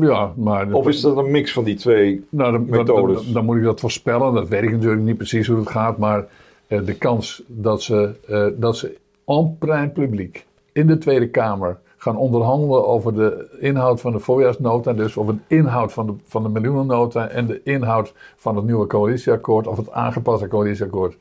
Ja, 0.00 0.32
maar... 0.36 0.72
Of 0.72 0.88
is 0.88 1.00
dat 1.00 1.16
een 1.16 1.30
mix 1.30 1.52
van 1.52 1.64
die 1.64 1.74
twee? 1.76 2.26
Nou, 2.28 2.52
dan, 2.52 2.66
dan, 2.66 2.76
methodes. 2.78 3.24
dan- 3.24 3.32
dan 3.32 3.44
moet 3.44 3.56
ik 3.56 3.62
dat 3.62 3.80
voorspellen. 3.80 4.34
Dat 4.34 4.48
weet 4.48 4.62
ik 4.62 4.70
natuurlijk 4.72 5.02
niet 5.02 5.16
precies 5.16 5.46
hoe 5.46 5.58
het 5.58 5.68
gaat. 5.68 5.98
Maar 5.98 6.26
eh, 6.66 6.80
de 6.84 6.94
kans 6.94 7.42
dat 7.46 7.82
ze, 7.82 8.14
eh, 8.26 8.46
dat 8.60 8.76
ze 8.76 8.96
en 9.26 9.56
plein 9.58 9.92
publiek 9.92 10.46
in 10.72 10.86
de 10.86 10.98
Tweede 10.98 11.28
Kamer 11.28 11.78
gaan 12.06 12.16
onderhandelen 12.16 12.86
over 12.86 13.14
de 13.14 13.56
inhoud 13.60 14.00
van 14.00 14.12
de 14.12 14.18
voorjaarsnota. 14.18 14.92
Dus 14.92 15.16
over 15.16 15.34
de 15.34 15.54
inhoud 15.54 15.92
van 15.92 16.06
de, 16.06 16.14
van 16.24 16.42
de 16.42 16.48
miljoenennota 16.48 17.28
en 17.28 17.46
de 17.46 17.60
inhoud 17.64 18.12
van 18.36 18.56
het 18.56 18.64
nieuwe 18.64 18.86
coalitieakkoord. 18.86 19.66
Of 19.66 19.76
het 19.76 19.90
aangepaste 19.90 20.48
coalitieakkoord. 20.48 21.16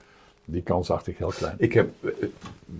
Die 0.45 0.61
kans 0.61 0.91
acht 0.91 1.07
ik 1.07 1.17
heel 1.17 1.33
klein. 1.35 1.55
Ik 1.57 1.73
heb, 1.73 1.89
eh, 2.01 2.11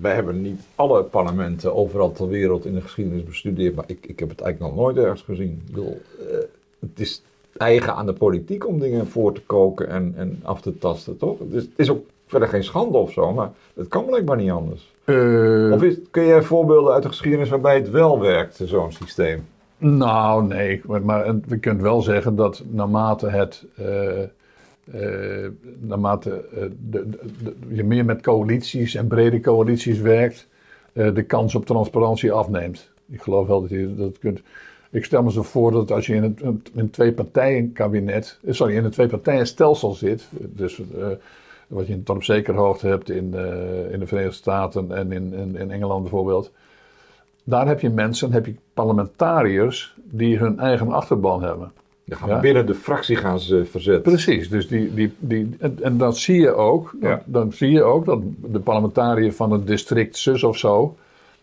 wij 0.01 0.13
hebben 0.13 0.41
niet 0.41 0.61
alle 0.75 1.03
parlementen 1.03 1.75
overal 1.75 2.11
ter 2.11 2.27
wereld 2.27 2.65
in 2.65 2.73
de 2.73 2.81
geschiedenis 2.81 3.23
bestudeerd. 3.23 3.75
Maar 3.75 3.85
ik, 3.87 4.05
ik 4.05 4.19
heb 4.19 4.29
het 4.29 4.41
eigenlijk 4.41 4.75
nog 4.75 4.83
nooit 4.83 4.97
ergens 4.97 5.21
gezien. 5.21 5.61
Ik 5.65 5.65
bedoel, 5.65 6.01
eh, 6.19 6.37
het 6.79 6.99
is 6.99 7.21
eigen 7.57 7.95
aan 7.95 8.05
de 8.05 8.13
politiek 8.13 8.67
om 8.67 8.79
dingen 8.79 9.07
voor 9.07 9.33
te 9.33 9.41
koken 9.41 9.87
en, 9.87 10.13
en 10.17 10.39
af 10.43 10.61
te 10.61 10.77
tasten, 10.77 11.17
toch? 11.17 11.39
Is, 11.39 11.61
het 11.61 11.71
is 11.75 11.89
ook 11.89 12.05
verder 12.25 12.47
geen 12.47 12.63
schande 12.63 12.97
of 12.97 13.11
zo, 13.11 13.33
maar 13.33 13.51
het 13.75 13.88
kan 13.88 14.05
blijkbaar 14.05 14.38
niet 14.38 14.51
anders. 14.51 14.93
Eh, 15.03 15.71
Of 15.73 15.83
is, 15.83 15.95
kun 16.11 16.25
jij 16.25 16.41
voorbeelden 16.41 16.93
uit 16.93 17.03
de 17.03 17.09
geschiedenis 17.09 17.49
waarbij 17.49 17.75
het 17.75 17.89
wel 17.89 18.19
werkt, 18.19 18.61
zo'n 18.63 18.91
systeem? 18.91 19.45
Nou, 19.77 20.47
nee. 20.47 20.81
Maar, 21.03 21.25
en 21.25 21.43
we 21.47 21.57
kunnen 21.57 21.83
wel 21.83 22.01
zeggen 22.01 22.35
dat 22.35 22.63
naarmate 22.71 23.27
het. 23.29 23.65
eh, 23.75 24.21
eh, 24.93 25.49
naarmate 25.79 26.29
eh, 26.55 26.61
de, 26.89 27.09
de- 27.09 27.17
de- 27.43 27.55
je 27.75 27.83
meer 27.83 28.05
met 28.05 28.21
coalities 28.21 28.95
en 28.95 29.07
brede 29.07 29.39
coalities 29.39 29.99
werkt, 29.99 30.47
eh, 30.93 31.13
de 31.13 31.23
kans 31.23 31.55
op 31.55 31.65
transparantie 31.65 32.31
afneemt. 32.31 32.89
Ik 33.11 33.21
geloof 33.21 33.47
wel 33.47 33.61
dat 33.61 33.69
je 33.69 33.95
dat 33.95 34.19
kunt. 34.19 34.41
Ik 34.91 35.05
stel 35.05 35.23
me 35.23 35.31
zo 35.31 35.43
voor 35.43 35.71
dat 35.71 35.91
als 35.91 36.05
je 36.05 36.15
in 36.15 36.23
een, 36.23 36.61
een 36.75 36.89
twee-partijen-kabinet, 36.89 38.39
eh, 38.45 38.53
sorry, 38.53 38.75
in 38.75 38.83
een 38.85 38.91
twee-partijen-stelsel 38.91 39.91
zit, 39.93 40.27
dus 40.39 40.79
eh, 40.79 41.07
wat 41.67 41.88
je 41.88 42.04
tot 42.04 42.15
op 42.15 42.23
zekere 42.23 42.58
hoogte 42.58 42.88
hebt 42.88 43.10
in, 43.10 43.34
eh, 43.34 43.91
in 43.91 43.99
de 43.99 44.08
Verenigde 44.08 44.36
Staten 44.36 44.91
en 44.91 45.12
in, 45.12 45.34
in, 45.34 45.56
in 45.56 45.71
Engeland 45.71 46.01
bijvoorbeeld, 46.01 46.51
daar 47.43 47.67
heb 47.67 47.80
je 47.80 47.89
mensen, 47.89 48.32
heb 48.32 48.45
je 48.45 48.56
parlementariërs 48.73 49.95
die 50.04 50.38
hun 50.38 50.60
eigen 50.60 50.91
achterban 50.91 51.43
hebben. 51.43 51.71
Dan 52.06 52.17
gaan 52.17 52.30
Ja. 52.30 52.39
Binnen 52.39 52.65
de 52.65 52.73
fractie 52.75 53.15
gaan 53.15 53.39
ze 53.39 53.65
verzetten. 53.65 54.12
Precies, 54.12 54.49
dus 54.49 54.67
die, 54.67 54.93
die, 54.93 55.13
die, 55.19 55.56
en, 55.60 55.78
en 55.82 55.97
dat 55.97 56.17
zie 56.17 56.39
je 56.41 56.54
ook. 56.54 56.95
Dan, 56.99 57.10
Ja. 57.10 57.21
dan 57.25 57.51
zie 57.51 57.71
je 57.71 57.84
ook 57.84 58.06
dat 58.06 58.19
de 58.45 58.60
parlementariër 58.60 59.34
van 59.34 59.51
het 59.51 59.67
district 59.67 60.17
zus 60.17 60.43
of 60.43 60.58
zo, 60.58 60.95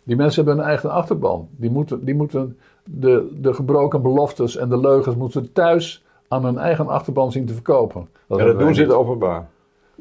die 0.04 0.16
mensen 0.16 0.44
hebben 0.44 0.62
hun 0.62 0.72
eigen 0.72 0.90
achterban. 0.90 1.48
Die 1.56 1.70
moeten, 1.70 2.04
die 2.04 2.14
moeten 2.14 2.58
de, 2.84 3.28
de 3.40 3.54
gebroken 3.54 4.02
beloftes 4.02 4.56
en 4.56 4.68
de 4.68 4.80
leugens 4.80 5.16
moeten 5.16 5.52
thuis 5.52 6.04
aan 6.28 6.44
hun 6.44 6.58
eigen 6.58 6.88
achterban 6.88 7.32
zien 7.32 7.46
te 7.46 7.52
verkopen. 7.52 8.08
En 8.28 8.36
dat 8.46 8.58
doen 8.58 8.74
ze 8.74 8.82
in 8.82 8.88
het 8.88 8.96
openbaar. 8.96 9.48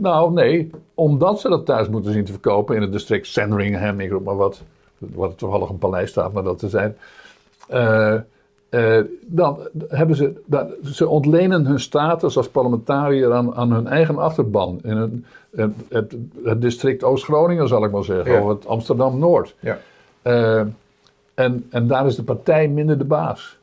Nou, 0.02 0.34
nee, 0.34 0.70
omdat 0.94 1.40
ze 1.40 1.50
dat 1.50 1.66
thuis 1.66 1.88
moeten 1.88 2.14
zien 2.14 2.26
te 2.26 2.32
verkopen 2.32 2.76
in 2.76 2.82
het 2.82 2.92
district 2.92 3.28
Sandringham, 3.28 4.00
ik 4.00 4.12
roep 4.12 4.24
maar 4.24 4.36
wat, 4.36 4.62
waar 4.98 5.36
toevallig 5.36 5.70
een 5.70 5.78
paleis 5.78 6.10
staat, 6.10 6.34
maar 6.34 6.44
dat 6.44 6.60
te 6.60 6.70
zijn. 6.70 6.98
Eh, 7.68 8.14
eh, 8.70 9.04
dan 9.26 9.58
hebben 9.88 10.16
ze, 10.16 10.34
ze 10.84 11.08
ontlenen 11.08 11.66
hun 11.66 11.80
status 11.80 12.38
als 12.38 12.50
parlementariër 12.50 13.34
aan, 13.34 13.56
aan 13.56 13.72
hun 13.72 13.88
eigen 13.88 14.18
achterban. 14.18 14.80
In 14.84 14.98
het, 14.98 15.72
het, 15.90 16.16
het 16.44 16.62
district 16.62 17.04
Oost-Groningen, 17.04 17.68
zal 17.68 17.86
ik 17.86 17.92
maar 17.92 18.04
zeggen, 18.04 18.32
Ja. 18.32 18.42
of 18.42 18.48
het 18.48 18.68
Amsterdam-Noord. 18.68 19.56
Ja. 19.60 19.78
Eh, 20.22 20.60
en, 21.34 21.68
en 21.70 21.88
daar 21.88 22.06
is 22.06 22.16
de 22.16 22.24
partij 22.24 22.68
minder 22.68 22.98
de 22.98 23.04
baas. 23.04 23.58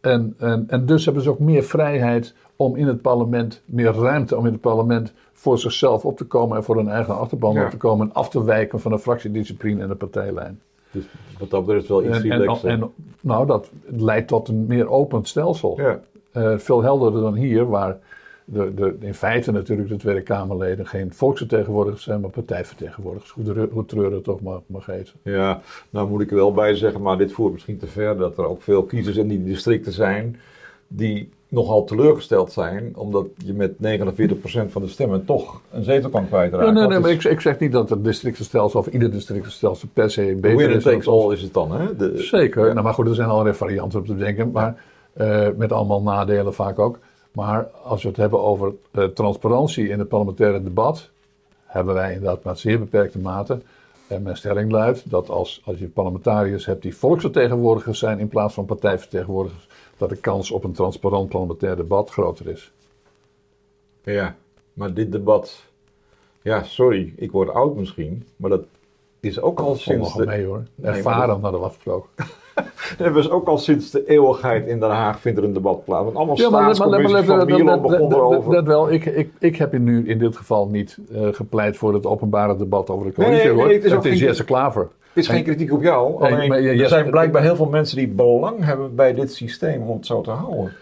En, 0.00 0.34
en, 0.38 0.64
en 0.68 0.86
dus 0.86 1.04
hebben 1.04 1.22
ze 1.22 1.30
ook 1.30 1.38
meer 1.38 1.62
vrijheid 1.62 2.34
om 2.56 2.76
in 2.76 2.86
het 2.86 3.02
parlement, 3.02 3.62
meer 3.64 3.92
ruimte 3.94 4.36
om 4.36 4.46
in 4.46 4.52
het 4.52 4.60
parlement 4.60 5.12
voor 5.38 5.58
zichzelf 5.58 6.04
op 6.04 6.16
te 6.16 6.24
komen 6.24 6.56
en 6.56 6.64
voor 6.64 6.76
hun 6.76 6.88
eigen 6.88 7.18
achterban 7.18 7.54
Ja. 7.54 7.64
op 7.64 7.70
te 7.70 7.76
komen 7.76 8.06
en 8.08 8.14
af 8.14 8.28
te 8.30 8.44
wijken 8.44 8.80
van 8.80 8.90
de 8.92 8.98
fractiediscipline 8.98 9.82
en 9.82 9.88
de 9.88 9.94
partijlijn. 9.94 10.60
Dus 10.90 11.04
wat 11.38 11.50
dat 11.50 11.66
betreft 11.66 11.88
wel 11.88 12.04
iets 12.04 12.20
En, 12.22 12.30
en, 12.30 12.58
en 12.62 12.90
nou, 13.20 13.46
dat 13.46 13.70
leidt 13.86 14.28
tot 14.28 14.48
een 14.48 14.66
meer 14.66 14.88
open 14.90 15.24
stelsel. 15.24 15.80
ja. 15.80 16.00
Eh, 16.32 16.58
veel 16.58 16.82
helderder 16.82 17.20
dan 17.20 17.34
hier, 17.34 17.66
waar 17.68 17.98
de, 18.44 18.74
de, 18.74 18.96
in 19.00 19.14
feite 19.14 19.52
natuurlijk 19.52 19.88
de 19.88 19.96
Tweede 19.96 20.22
Kamerleden 20.22 20.86
geen 20.86 21.12
volksvertegenwoordigers 21.12 22.02
zijn, 22.04 22.20
maar 22.20 22.30
partijvertegenwoordigers. 22.30 23.30
Hoe, 23.30 23.68
hoe 23.72 23.84
treurig 23.84 24.14
het 24.14 24.24
toch 24.24 24.40
mag, 24.40 24.60
mag 24.66 24.86
heten. 24.86 25.14
Ja, 25.22 25.60
nou 25.90 26.08
moet 26.08 26.20
ik 26.20 26.30
er 26.30 26.36
wel 26.36 26.52
bij 26.52 26.74
zeggen, 26.74 27.02
maar 27.02 27.18
dit 27.18 27.32
voert 27.32 27.52
misschien 27.52 27.78
te 27.78 27.86
ver 27.86 28.16
dat 28.16 28.38
er 28.38 28.46
ook 28.46 28.62
veel 28.62 28.82
kiezers 28.82 29.16
in 29.16 29.28
die 29.28 29.44
districten 29.44 29.92
zijn 29.92 30.40
die 30.88 31.30
nogal 31.48 31.84
teleurgesteld 31.84 32.52
zijn, 32.52 32.92
omdat 32.96 33.26
je 33.44 33.52
met 33.54 33.72
49% 33.72 33.76
van 34.70 34.82
de 34.82 34.88
stemmen 34.88 35.24
toch 35.24 35.60
een 35.70 35.82
zetel 35.84 36.10
kan 36.10 36.26
kwijtraken. 36.28 36.66
Nee, 36.66 36.74
Want 36.74 36.88
nee, 36.88 36.98
maar 37.00 37.10
ik, 37.10 37.24
ik 37.24 37.40
zeg 37.40 37.58
niet 37.58 37.72
dat 37.72 37.90
het 37.90 38.04
districtenstelsel 38.04 38.80
of 38.80 38.86
ieder 38.86 39.10
districtenstelsel 39.10 39.88
per 39.92 40.10
se 40.10 40.26
is- 40.30 40.40
beter 40.40 40.56
winner 40.56 40.76
is. 40.76 40.82
takes 40.82 41.08
all 41.08 41.32
is 41.32 41.42
het 41.42 41.54
dan, 41.54 41.72
hè? 41.72 41.96
De- 41.96 42.22
Zeker, 42.22 42.66
Ja. 42.66 42.72
nou, 42.72 42.84
maar 42.84 42.94
goed, 42.94 43.08
er 43.08 43.14
zijn 43.14 43.28
allerlei 43.28 43.56
varianten 43.56 43.98
op 43.98 44.06
te 44.06 44.14
bedenken, 44.14 44.50
maar 44.50 44.82
eh, 45.12 45.48
met 45.56 45.72
allemaal 45.72 46.02
nadelen 46.02 46.54
vaak 46.54 46.78
ook. 46.78 46.98
Maar 47.32 47.68
als 47.84 48.02
we 48.02 48.08
het 48.08 48.16
hebben 48.16 48.42
over 48.42 48.72
eh, 48.90 49.04
transparantie 49.04 49.88
in 49.88 49.98
het 49.98 50.08
parlementaire 50.08 50.62
debat, 50.62 51.10
hebben 51.64 51.94
wij 51.94 52.12
inderdaad 52.12 52.42
maar 52.42 52.56
zeer 52.56 52.78
beperkte 52.78 53.18
mate. 53.18 53.58
En 54.08 54.22
mijn 54.22 54.36
stelling 54.36 54.70
luidt 54.70 55.10
dat 55.10 55.30
als, 55.30 55.62
als 55.64 55.78
je 55.78 55.88
parlementariërs 55.88 56.66
hebt 56.66 56.82
die 56.82 56.96
volksvertegenwoordigers 56.96 57.98
zijn 57.98 58.18
in 58.18 58.28
plaats 58.28 58.54
van 58.54 58.64
partijvertegenwoordigers, 58.64 59.67
dat 59.98 60.08
de 60.08 60.16
kans 60.16 60.50
op 60.50 60.64
een 60.64 60.72
transparant 60.72 61.28
parlementair 61.28 61.76
debat 61.76 62.10
groter 62.10 62.48
is. 62.48 62.72
Ja, 64.02 64.34
maar 64.72 64.94
dit 64.94 65.12
debat, 65.12 65.62
ja, 66.42 66.62
sorry, 66.62 67.12
ik 67.16 67.30
word 67.30 67.50
oud 67.50 67.76
misschien, 67.76 68.26
maar 68.36 68.50
dat 68.50 68.62
is 69.20 69.40
ook 69.40 69.60
al 69.60 69.74
sinds 69.74 70.14
de, 70.14 70.26
mee 70.26 70.44
hoor. 70.44 70.62
Ervaren 70.82 71.28
dat- 71.28 71.40
hadden 71.40 71.60
we 71.60 71.66
afgesproken. 71.66 72.08
dat 72.98 73.16
is 73.16 73.30
ook 73.30 73.46
al 73.48 73.58
sinds 73.58 73.90
de 73.90 74.06
eeuwigheid 74.06 74.66
in 74.66 74.80
Den 74.80 74.90
Haag 74.90 75.20
vindt 75.20 75.38
er 75.38 75.44
een 75.44 75.52
debat 75.52 75.84
plaats. 75.84 76.04
Want 76.04 76.16
allemaal 76.16 76.36
Ja, 76.36 76.50
maar, 76.50 76.76
van 76.76 76.90
dat- 76.90 78.12
erover. 78.12 78.64
wel. 78.64 78.92
Ik, 78.92 79.04
ik, 79.04 79.30
ik 79.38 79.56
heb 79.56 79.74
in 79.74 79.84
nu 79.84 80.08
in 80.08 80.18
dit 80.18 80.36
geval 80.36 80.68
niet 80.68 80.98
eh, 81.12 81.28
gepleit 81.32 81.76
voor 81.76 81.94
het 81.94 82.06
openbare 82.06 82.56
debat 82.56 82.90
over 82.90 83.06
de 83.06 83.12
coalitie. 83.12 83.38
Nee, 83.44 83.52
nee, 83.54 83.62
hoor. 83.62 83.72
het 83.72 83.84
is 83.84 83.92
ook 83.92 84.02
geen- 84.02 84.16
Jesse 84.16 84.44
Klaver. 84.44 84.88
Het 85.18 85.28
is 85.28 85.34
geen 85.34 85.44
kritiek 85.44 85.72
op 85.72 85.82
jou, 85.82 86.20
Nee, 86.22 86.32
alleen 86.32 86.48
maar 86.48 86.58
er 86.58 86.88
zijn 86.88 87.10
blijkbaar 87.10 87.42
heel 87.42 87.56
veel 87.56 87.68
mensen 87.68 87.96
die 87.96 88.08
belang 88.08 88.64
hebben 88.64 88.94
bij 88.94 89.14
dit 89.14 89.32
systeem 89.32 89.82
om 89.82 89.96
het 89.96 90.06
zo 90.06 90.20
te 90.20 90.30
houden. 90.30 90.72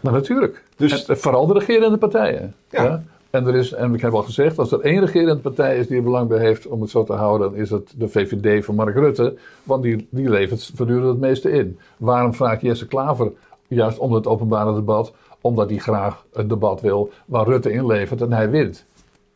Maar 0.00 0.12
natuurlijk. 0.12 0.62
Dus- 0.76 1.04
En 1.06 1.18
vooral 1.18 1.46
de 1.46 1.52
regerende 1.52 1.96
partijen. 1.96 2.54
Ja. 2.70 3.02
En, 3.30 3.46
er 3.46 3.54
is, 3.54 3.72
en 3.72 3.94
ik 3.94 4.00
heb 4.00 4.12
al 4.12 4.22
gezegd, 4.22 4.58
als 4.58 4.72
er 4.72 4.80
één 4.80 5.00
regerende 5.00 5.40
partij 5.40 5.78
is 5.78 5.86
die 5.86 5.96
er 5.96 6.02
belang 6.02 6.28
bij 6.28 6.38
heeft 6.38 6.66
om 6.66 6.80
het 6.80 6.90
zo 6.90 7.04
te 7.04 7.12
houden, 7.12 7.50
dan 7.50 7.60
is 7.60 7.70
het 7.70 7.92
de 7.96 8.08
VVD 8.08 8.64
van 8.64 8.74
Mark 8.74 8.94
Rutte. 8.94 9.34
Want 9.62 9.82
die, 9.82 10.06
die 10.10 10.30
levert 10.30 10.70
voortdurend 10.74 11.08
het 11.08 11.18
meeste 11.18 11.50
in. 11.50 11.78
Waarom 11.96 12.34
vraagt 12.34 12.60
Jesse 12.60 12.86
Klaver 12.86 13.32
juist 13.68 13.98
om 13.98 14.12
het 14.12 14.26
openbare 14.26 14.74
debat? 14.74 15.12
Omdat 15.40 15.70
hij 15.70 15.78
graag 15.78 16.24
het 16.32 16.48
debat 16.48 16.80
wil 16.80 17.10
waar 17.24 17.46
Rutte 17.46 17.72
inlevert 17.72 18.20
en 18.20 18.32
hij 18.32 18.50
wint. 18.50 18.84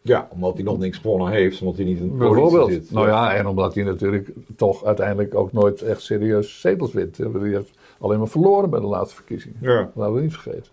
Ja, 0.07 0.29
omdat 0.31 0.55
hij 0.55 0.63
nog 0.63 0.79
niks 0.79 0.99
gewonnen 0.99 1.29
heeft, 1.33 1.61
omdat 1.61 1.77
hij 1.77 1.85
niet 1.85 1.99
in 1.99 2.09
de 2.11 2.15
Bijvoorbeeld. 2.17 2.71
zit. 2.71 2.91
Nou 2.91 3.07
ja, 3.09 3.35
en 3.35 3.47
omdat 3.47 3.75
hij 3.75 3.85
natuurlijk 3.85 4.31
toch 4.57 4.85
uiteindelijk 4.85 5.35
ook 5.35 5.53
nooit 5.53 5.83
echt 5.83 6.01
serieus 6.03 6.61
zetels 6.61 6.93
wint. 6.93 7.17
Hij 7.19 7.29
heeft 7.43 7.71
alleen 8.01 8.19
maar 8.19 8.29
verloren 8.29 8.71
bij 8.71 8.81
de 8.81 8.87
laatste 8.87 9.15
verkiezingen. 9.15 9.57
Ja. 9.61 9.91
Laten 9.95 10.15
we 10.15 10.21
niet 10.21 10.33
vergeten. 10.33 10.71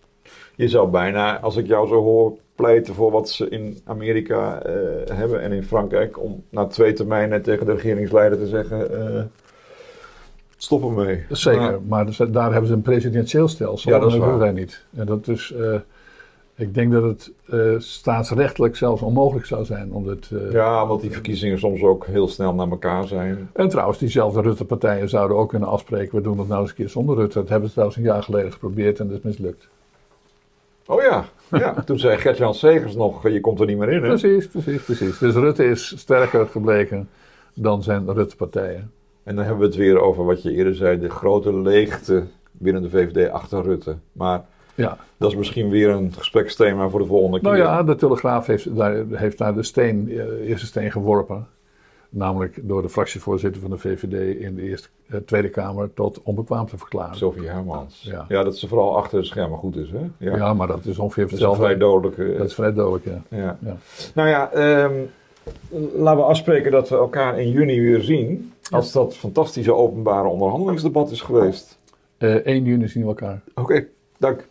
Je 0.56 0.68
zou 0.68 0.90
bijna, 0.90 1.40
als 1.40 1.58
ik 1.58 1.68
jou 1.68 1.88
zo 1.88 1.96
hoor, 2.02 2.38
pleiten 2.56 2.94
voor 2.94 3.12
wat 3.12 3.30
ze 3.30 3.50
in 3.50 3.78
Amerika 3.86 4.62
eh, 4.62 4.74
hebben 5.18 5.42
en 5.42 5.52
in 5.52 5.64
Frankrijk. 5.64 6.20
Om 6.24 6.44
na 6.50 6.66
twee 6.66 6.94
termijnen 6.94 7.42
tegen 7.42 7.66
de 7.66 7.72
regeringsleider 7.74 8.38
te 8.38 8.48
zeggen: 8.48 9.08
eh, 9.18 9.24
stop 10.58 10.84
ermee. 10.84 11.24
Zeker, 11.30 11.62
Maar- 11.62 12.06
maar 12.06 12.32
daar 12.32 12.52
hebben 12.52 12.68
ze 12.68 12.74
een 12.76 12.82
presidentieel 12.82 13.48
stelsel. 13.48 13.92
Ja, 13.92 14.00
dat 14.00 14.08
is 14.08 14.14
en 14.14 14.20
waar. 14.20 14.38
wij 14.38 14.52
niet. 14.52 14.84
En 14.96 15.06
dat 15.06 15.28
is, 15.28 15.54
eh, 15.60 15.76
ik 16.56 16.74
denk 16.74 16.92
dat 16.92 17.04
het 17.04 17.32
eh, 17.46 17.60
staatsrechtelijk 17.78 18.76
zelfs 18.76 19.02
onmogelijk 19.02 19.46
zou 19.46 19.66
zijn 19.66 19.94
om 19.94 20.04
dit... 20.06 20.32
eh, 20.32 20.52
ja, 20.52 20.84
omdat 20.84 21.02
die 21.02 21.12
verkiezingen 21.12 21.60
soms 21.60 21.82
ook 21.82 22.06
heel 22.06 22.28
snel 22.28 22.54
naar 22.54 22.70
elkaar 22.70 23.08
zijn. 23.08 23.50
En 23.54 23.70
trouwens, 23.70 23.98
diezelfde 23.98 24.42
Rutte-partijen 24.42 25.10
zouden 25.10 25.38
ook 25.38 25.50
kunnen 25.50 25.70
afspreken... 25.70 26.16
we 26.16 26.22
doen 26.22 26.40
het 26.40 26.48
nou 26.48 26.62
eens 26.62 26.70
een 26.70 26.76
keer 26.76 26.90
zonder 26.90 27.16
Rutte. 27.16 27.40
Dat 27.40 27.50
hebben 27.50 27.68
ze 27.68 27.74
trouwens 27.74 28.00
een 28.00 28.06
jaar 28.06 28.24
geleden 28.24 28.52
geprobeerd 28.52 29.00
en 29.00 29.08
dat 29.08 29.18
is 29.18 29.24
mislukt. 29.24 29.68
Oh 30.86 31.02
ja, 31.02 31.26
ja. 31.52 31.74
toen 31.86 32.00
zei 32.00 32.18
Gert-Jan 32.18 32.54
Segers 32.54 32.96
nog: 32.96 33.30
je 33.30 33.40
komt 33.40 33.60
er 33.60 33.66
niet 33.66 33.78
meer 33.78 33.90
in. 33.90 34.02
Hè? 34.02 34.08
Precies, 34.08 34.48
precies, 34.48 34.84
precies. 34.84 35.18
Dus 35.18 35.34
Rutte 35.34 35.66
is 35.66 36.00
sterker 36.00 36.48
gebleken 36.48 37.10
dan 37.54 37.84
zijn 37.84 38.14
Rutte-partijen. 38.14 38.92
En 39.24 39.36
dan 39.36 39.46
hebben 39.46 39.62
we 39.62 39.68
het 39.68 39.76
weer 39.76 40.00
over 40.00 40.26
wat 40.26 40.42
je 40.42 40.52
eerder 40.52 40.76
zei: 40.76 41.00
de 41.00 41.10
grote 41.10 41.54
leegte 41.54 42.24
binnen 42.52 42.82
de 42.82 42.90
VVD 42.90 43.30
achter 43.30 43.62
Rutte. 43.64 43.96
Maar 44.12 44.46
Ja, 44.76 44.98
dat 45.18 45.32
is 45.32 45.38
misschien 45.38 45.70
weer 45.70 45.90
een 45.90 46.14
gespreksthema 46.14 46.90
voor 46.90 47.00
de 47.00 47.06
volgende 47.06 47.40
keer. 47.40 47.50
nou 47.50 47.64
ja, 47.64 47.84
de 47.84 47.96
Telegraaf 47.96 48.46
heeft 48.46 48.76
daar, 48.76 49.04
heeft 49.12 49.38
daar 49.38 49.56
de 49.56 49.64
steen, 49.64 50.10
eh, 50.10 50.50
eerste 50.50 50.66
steen 50.66 50.92
geworpen. 50.92 51.48
Namelijk 52.10 52.60
door 52.62 52.82
de 52.82 52.90
fractievoorzitter 52.90 53.62
van 53.62 53.70
de 53.72 53.78
VVD 53.78 54.40
in 54.40 54.56
de 54.56 54.62
eerste, 54.62 54.88
eh, 55.08 55.18
Tweede 55.18 55.50
Kamer 55.50 55.94
tot 55.94 56.22
onbekwaam 56.24 56.68
te 56.68 56.78
verklaren. 56.78 57.16
Sophie 57.16 57.48
Hermans. 57.48 58.02
Ja. 58.02 58.26
Ja. 58.28 58.44
dat 58.44 58.58
ze 58.58 58.68
vooral 58.68 58.98
achter 58.98 59.20
de 59.20 59.26
schermen 59.26 59.58
goed 59.58 59.76
is, 59.76 59.92
hè? 59.92 60.30
Ja. 60.30 60.36
Ja, 60.38 60.54
maar 60.54 60.68
dat 60.68 60.86
is 60.86 61.00
ongeveer 61.00 61.24
dat 61.24 61.34
is 61.34 61.40
hetzelfde. 61.40 61.64
vrij 61.64 61.78
dodelijke... 61.78 62.36
Dat 62.38 62.48
is 62.48 62.54
vrij 62.54 62.74
dodelijk, 62.74 63.06
ja. 63.06 63.38
ja. 63.38 63.58
Ja. 63.60 63.78
Nou 64.16 64.30
ja, 64.30 64.52
ehm, 64.52 64.94
laten 65.96 66.22
we 66.22 66.28
afspreken 66.28 66.72
dat 66.72 66.90
we 66.90 66.96
elkaar 66.96 67.40
in 67.40 67.50
juni 67.50 67.82
weer 67.82 68.02
zien. 68.02 68.54
Als 68.70 68.92
dat 68.92 69.16
fantastische 69.16 69.74
openbare 69.74 70.28
onderhandelingsdebat 70.28 71.12
is 71.12 71.22
geweest. 71.22 71.78
Eh 72.18 72.36
1 72.46 72.64
juni 72.64 72.88
zien 72.88 73.04
we 73.04 73.10
elkaar. 73.10 73.42
Oké, 73.56 73.86
dank. 74.18 74.48